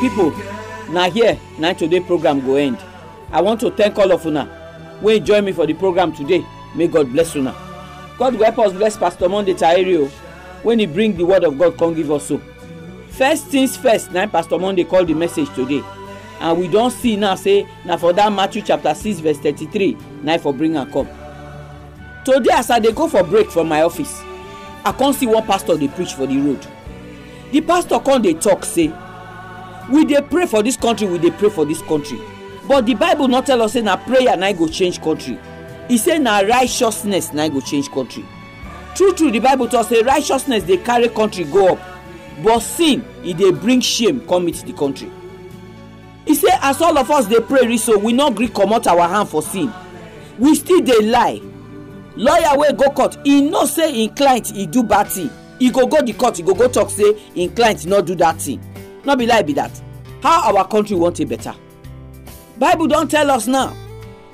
People 0.00 0.30
na 0.90 1.08
here 1.10 1.38
na 1.58 1.72
today 1.72 2.00
program 2.00 2.40
go 2.40 2.56
end. 2.56 2.78
I 3.32 3.40
want 3.40 3.60
to 3.60 3.70
thank 3.70 3.98
all 3.98 4.12
of 4.12 4.24
una 4.26 4.48
wey 5.02 5.20
join 5.20 5.44
me 5.44 5.52
for 5.52 5.66
the 5.66 5.74
program 5.74 6.12
today. 6.12 6.44
May 6.74 6.86
god 6.88 7.10
bless 7.12 7.34
una. 7.34 7.54
God 8.18 8.36
go 8.38 8.44
help 8.44 8.58
us 8.58 8.72
bless 8.72 8.96
pastor 8.96 9.28
monday 9.28 9.54
taere 9.54 9.96
o 9.98 10.06
when 10.62 10.78
he 10.78 10.86
bring 10.86 11.16
the 11.16 11.24
word 11.24 11.44
of 11.44 11.58
god 11.58 11.78
come 11.78 11.94
give 11.94 12.10
us 12.10 12.26
so 12.26 12.38
first 13.08 13.46
things 13.46 13.76
first 13.76 14.12
na 14.12 14.26
pastor 14.26 14.58
monday 14.58 14.84
call 14.84 15.04
the 15.04 15.14
message 15.14 15.48
today. 15.54 15.82
And 16.40 16.58
we 16.58 16.68
don 16.68 16.90
see 16.90 17.16
now 17.16 17.34
say 17.34 17.66
na 17.84 17.96
for 17.96 18.12
that 18.12 18.30
matthew 18.32 18.60
chapter 18.62 18.94
six 18.94 19.20
verse 19.20 19.38
thirty-three 19.38 19.96
na 20.22 20.36
for 20.38 20.52
bring 20.52 20.76
am 20.76 20.92
come. 20.92 21.08
Today 22.24 22.50
as 22.52 22.70
i 22.70 22.78
dey 22.78 22.92
go 22.92 23.08
for 23.08 23.24
break 23.24 23.50
from 23.50 23.68
my 23.68 23.82
office 23.82 24.20
i 24.84 24.92
come 24.92 25.12
see 25.14 25.26
one 25.26 25.44
pastor 25.46 25.76
dey 25.78 25.88
preach 25.88 26.12
for 26.12 26.26
the 26.26 26.38
road. 26.38 26.66
The 27.50 27.60
pastor 27.62 27.98
come 27.98 28.20
dey 28.22 28.34
talk 28.34 28.64
say 28.64 28.92
we 29.90 30.04
dey 30.04 30.20
pray 30.20 30.46
for 30.46 30.62
dis 30.62 30.76
country 30.76 31.06
we 31.06 31.18
dey 31.18 31.30
pray 31.30 31.50
for 31.50 31.64
dis 31.64 31.82
country. 31.82 32.20
But 32.66 32.86
the 32.86 32.94
bible 32.94 33.28
no 33.28 33.40
tell 33.42 33.62
us 33.62 33.72
say 33.74 33.82
na 33.82 33.96
prayer 33.96 34.36
na 34.36 34.52
go 34.52 34.66
change 34.68 35.00
country. 35.00 35.38
E 35.88 35.96
say 35.98 36.18
na 36.18 36.40
righteousness 36.40 37.32
na 37.32 37.48
go 37.48 37.60
change 37.60 37.90
country. 37.90 38.24
True 38.94 39.12
true 39.14 39.30
the 39.30 39.38
bible 39.38 39.68
talk 39.68 39.88
say 39.88 40.02
righteousness 40.02 40.64
dey 40.64 40.78
carry 40.78 41.08
country 41.08 41.44
go 41.44 41.74
up. 41.74 41.78
But 42.42 42.60
sin 42.60 43.04
e 43.22 43.32
dey 43.32 43.52
bring 43.52 43.80
shame 43.80 44.20
come 44.26 44.46
meet 44.46 44.56
the 44.66 44.72
country. 44.72 45.10
E 46.26 46.34
say 46.34 46.48
as 46.62 46.80
all 46.82 46.98
of 46.98 47.10
us 47.10 47.26
dey 47.26 47.40
pray 47.40 47.66
reach 47.66 47.82
so 47.82 47.96
we 47.98 48.12
no 48.12 48.30
gree 48.30 48.48
comot 48.48 48.86
our 48.88 49.06
hand 49.08 49.28
for 49.28 49.42
sin. 49.42 49.72
We 50.38 50.54
still 50.56 50.80
dey 50.80 51.00
lie. 51.02 51.40
Lawyer 52.16 52.58
wey 52.58 52.72
go 52.72 52.90
court 52.90 53.18
e 53.24 53.42
know 53.48 53.66
say 53.66 53.92
im 54.02 54.10
client 54.16 54.52
e 54.56 54.66
do 54.66 54.82
bad 54.82 55.06
thing. 55.08 55.30
E 55.60 55.70
go 55.70 55.86
go 55.86 56.02
the 56.02 56.12
court 56.14 56.40
e 56.40 56.42
go 56.42 56.54
go 56.54 56.66
talk 56.66 56.90
say 56.90 57.16
im 57.36 57.54
client 57.54 57.86
no 57.86 58.02
do 58.02 58.16
that 58.16 58.40
thing 58.40 58.60
no 59.06 59.16
be 59.16 59.26
lie 59.26 59.42
be 59.42 59.52
that. 59.54 59.80
How 60.22 60.52
our 60.54 60.66
country 60.68 60.96
wan 60.96 61.12
take 61.14 61.28
better? 61.28 61.54
Bible 62.58 62.86
don 62.88 63.06
tell 63.08 63.30
us 63.30 63.46
now. 63.46 63.76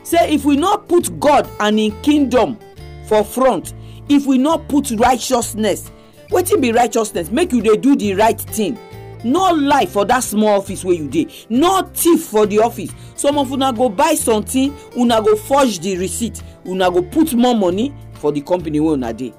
Say 0.02 0.32
if 0.35 0.44
we 0.44 0.56
no 0.56 0.78
put 0.78 1.18
god 1.20 1.48
and 1.61 1.78
im 1.78 1.92
kingdom 2.02 2.58
for 3.06 3.22
front 3.24 3.74
if 4.08 4.26
we 4.26 4.38
no 4.38 4.58
put 4.58 4.90
righteousness 4.92 5.90
wetin 6.30 6.61
be 6.61 6.72
righteousness? 6.72 7.30
Make 7.30 7.52
you 7.52 7.61
dey 7.62 7.76
do 7.76 7.94
the 7.94 8.14
right 8.14 8.40
thing. 8.40 8.78
No 9.24 9.50
lie 9.52 9.87
for 9.87 10.04
that 10.06 10.20
small 10.24 10.58
office 10.61 10.85
wey 10.85 10.94
you 10.96 11.08
dey. 11.08 11.26
No 11.48 11.82
thief 11.94 12.24
for 12.24 12.46
the 12.46 12.58
office. 12.58 12.90
Some 13.14 13.38
of 13.38 13.52
una 13.52 13.72
go 13.72 13.88
buy 13.88 14.14
something 14.14 14.74
una 14.96 15.20
go 15.22 15.37
forge 15.37 15.78
the 15.80 15.96
receipt 15.98 16.42
una 16.66 16.90
go 16.90 17.02
put 17.02 17.35
more 17.35 17.54
money 17.54 17.94
for 18.14 18.32
the 18.32 18.40
company 18.40 18.80
wey 18.80 18.94
una 18.94 19.12
dey. 19.12 19.32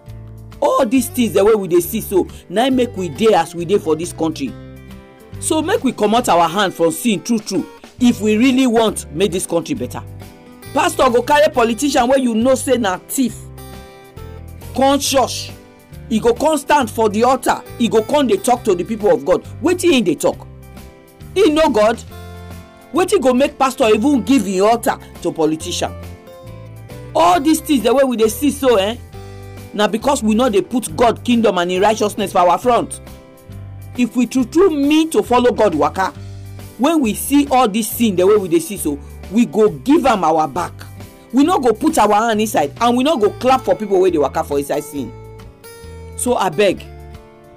All 0.62 0.86
these 0.86 1.10
things 1.10 1.34
dem 1.34 1.46
wey 1.46 1.56
we 1.56 1.68
dey 1.68 1.80
see 1.82 2.00
so 2.02 2.28
na 2.50 2.70
make 2.70 2.96
we 2.96 3.10
dey 3.10 3.34
as 3.34 3.56
we 3.56 3.66
dey 3.66 3.78
for 3.80 3.96
this 3.96 4.14
country 4.14 4.54
so 5.40 5.62
make 5.62 5.84
we 5.84 5.92
comot 5.92 6.30
our 6.30 6.48
hand 6.48 6.74
from 6.74 6.92
sin 6.92 7.22
true 7.22 7.40
true 7.40 7.68
if 8.00 8.22
we 8.22 8.38
really 8.38 8.68
want 8.68 9.12
make 9.14 9.32
this 9.32 9.46
country 9.46 9.76
better. 9.76 10.04
Pastor 10.74 11.10
go 11.10 11.22
carry 11.22 11.52
politician 11.54 12.08
wey 12.08 12.18
you 12.22 12.34
know 12.34 12.56
say 12.56 12.78
na 12.78 12.98
thief. 13.08 13.36
Come 14.76 15.00
church. 15.00 15.52
E 16.10 16.20
go 16.20 16.34
come 16.34 16.58
stand 16.58 16.90
for 16.90 17.10
the 17.10 17.24
altar. 17.24 17.62
E 17.80 17.88
go 17.88 18.02
come 18.04 18.28
dey 18.28 18.38
talk 18.38 18.64
to 18.64 18.74
the 18.76 18.84
people 18.84 19.12
of 19.14 19.24
god. 19.26 19.44
Wetin 19.62 19.92
he 19.92 20.02
dey 20.02 20.16
talk? 20.16 20.48
He 21.36 21.50
know 21.52 21.70
god. 21.70 22.02
Wetin 22.94 23.22
go 23.22 23.34
make 23.34 23.58
pastor 23.58 23.88
even 23.94 24.24
give 24.24 24.46
him 24.46 24.66
altar 24.66 24.98
to 25.22 25.32
politician? 25.32 25.94
All 27.16 27.40
these 27.40 27.60
things 27.62 27.84
dem 27.84 27.96
wey 27.96 28.04
we 28.04 28.18
dey 28.18 28.28
see 28.30 28.50
so 28.52 28.76
eh 28.78 28.98
na 29.74 29.88
because 29.88 30.24
we 30.24 30.36
no 30.36 30.50
dey 30.50 30.62
put 30.62 30.96
god 30.96 31.24
kingdom 31.24 31.58
and 31.58 31.72
him 31.72 31.82
righteousness 31.82 32.32
for 32.32 32.40
our 32.40 32.58
front 32.58 33.00
if 33.98 34.16
we 34.16 34.26
true 34.26 34.46
true 34.46 34.70
mean 34.70 35.10
to 35.10 35.22
follow 35.24 35.52
god 35.52 35.76
waka 35.76 36.12
when 36.78 37.00
we 37.02 37.14
see 37.14 37.48
all 37.52 37.68
this 37.68 37.88
sin 37.88 38.16
the 38.16 38.26
way 38.26 38.36
we 38.38 38.48
dey 38.48 38.60
see 38.60 38.78
so 38.78 39.00
we 39.32 39.46
go 39.46 39.70
give 39.70 40.06
am 40.06 40.24
our 40.24 40.48
back. 40.48 40.72
We 41.32 41.44
no 41.44 41.58
go 41.58 41.74
put 41.74 41.98
our 41.98 42.14
hand 42.14 42.40
inside 42.42 42.72
and 42.82 42.96
we 42.96 43.04
no 43.04 43.18
go 43.18 43.32
clap 43.32 43.62
for 43.62 43.76
people 43.76 44.00
wey 44.00 44.12
dey 44.12 44.18
waka 44.20 44.44
for 44.44 44.60
inside 44.60 44.84
sin. 44.84 45.12
So 46.18 46.36
abeg 46.36 46.86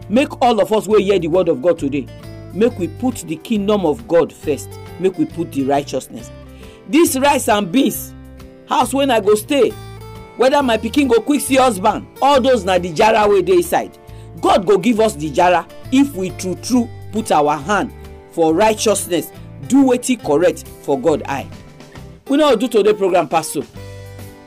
make 0.09 0.41
all 0.41 0.61
of 0.61 0.73
us 0.73 0.87
wey 0.87 1.03
hear 1.03 1.19
the 1.19 1.29
word 1.29 1.49
of 1.49 1.61
god 1.63 1.79
today 1.79 2.07
make 2.55 2.79
we 2.79 2.89
put 2.89 3.17
the 3.17 3.37
kingdom 3.37 3.85
of 3.85 4.07
god 4.09 4.33
first. 4.33 4.69
Make 4.99 5.19
we 5.19 5.27
put 5.27 5.53
the 5.53 5.65
righteousness. 5.65 6.31
This 6.89 7.17
rice 7.19 7.49
and 7.49 7.71
beans 7.71 8.15
house 8.69 8.93
wey 8.95 9.05
i 9.09 9.21
go 9.21 9.35
stay 9.35 9.71
whether 10.37 10.63
my 10.63 10.77
pikin 10.77 11.09
go 11.09 11.21
quick 11.21 11.41
see 11.41 11.57
husband 11.57 12.07
all 12.21 12.41
those 12.41 12.65
na 12.65 12.79
the 12.79 12.93
jara 12.93 13.29
wey 13.29 13.43
dey 13.43 13.55
inside 13.57 13.97
god 14.41 14.67
go 14.67 14.79
give 14.79 15.01
us 15.01 15.15
the 15.15 15.31
jara 15.31 15.67
if 15.93 16.15
we 16.15 16.31
true 16.31 16.55
true 16.57 16.89
put 17.13 17.31
our 17.33 17.57
hand 17.57 17.93
for 18.31 18.55
righteousness 18.55 19.31
do 19.69 19.85
wetin 19.85 20.23
correct 20.25 20.67
for 20.83 20.99
god 21.01 21.23
eye. 21.27 21.49
We 22.29 22.37
no 22.37 22.55
do 22.57 22.69
today 22.69 22.93
program 22.93 23.29
pass 23.29 23.57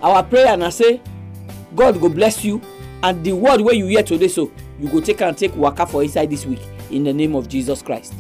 our 0.02 0.24
prayer 0.24 0.56
na 0.58 0.70
say 0.70 1.02
god 1.76 2.00
go 2.00 2.10
bless 2.10 2.44
you 2.44 2.62
and 3.04 3.24
the 3.24 3.34
word 3.34 3.62
wey 3.62 3.74
you 3.76 3.88
hear 3.88 4.04
today 4.04 4.28
so 4.28 4.52
you 4.80 4.88
go 4.90 5.02
take 5.02 5.22
am 5.22 5.36
take 5.36 5.56
waka 5.56 5.86
for 5.86 6.04
inside 6.04 6.30
this 6.30 6.46
week 6.46 6.62
in 6.92 7.04
the 7.04 7.14
name 7.14 7.36
of 7.36 7.48
jesus 7.48 7.82
christ. 7.82 8.14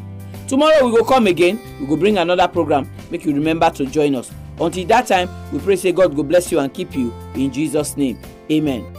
Tomorrow 0.49 0.83
we 0.89 0.97
go 0.97 1.03
come 1.03 1.27
again. 1.27 1.59
We 1.79 1.85
go 1.85 1.95
bring 1.95 2.17
another 2.17 2.47
program. 2.47 2.89
Make 3.11 3.23
you 3.23 3.33
remember 3.35 3.69
to 3.69 3.85
join 3.85 4.15
us. 4.15 4.31
Until 4.59 4.83
that 4.87 5.05
time 5.05 5.29
we 5.53 5.59
pray 5.59 5.75
say 5.75 5.91
god 5.91 6.15
go 6.15 6.23
bless 6.23 6.51
you 6.51 6.57
and 6.59 6.73
keep 6.73 6.95
you 6.95 7.13
in 7.35 7.51
jesus 7.51 7.95
name. 7.95 8.17
Amen. 8.51 8.98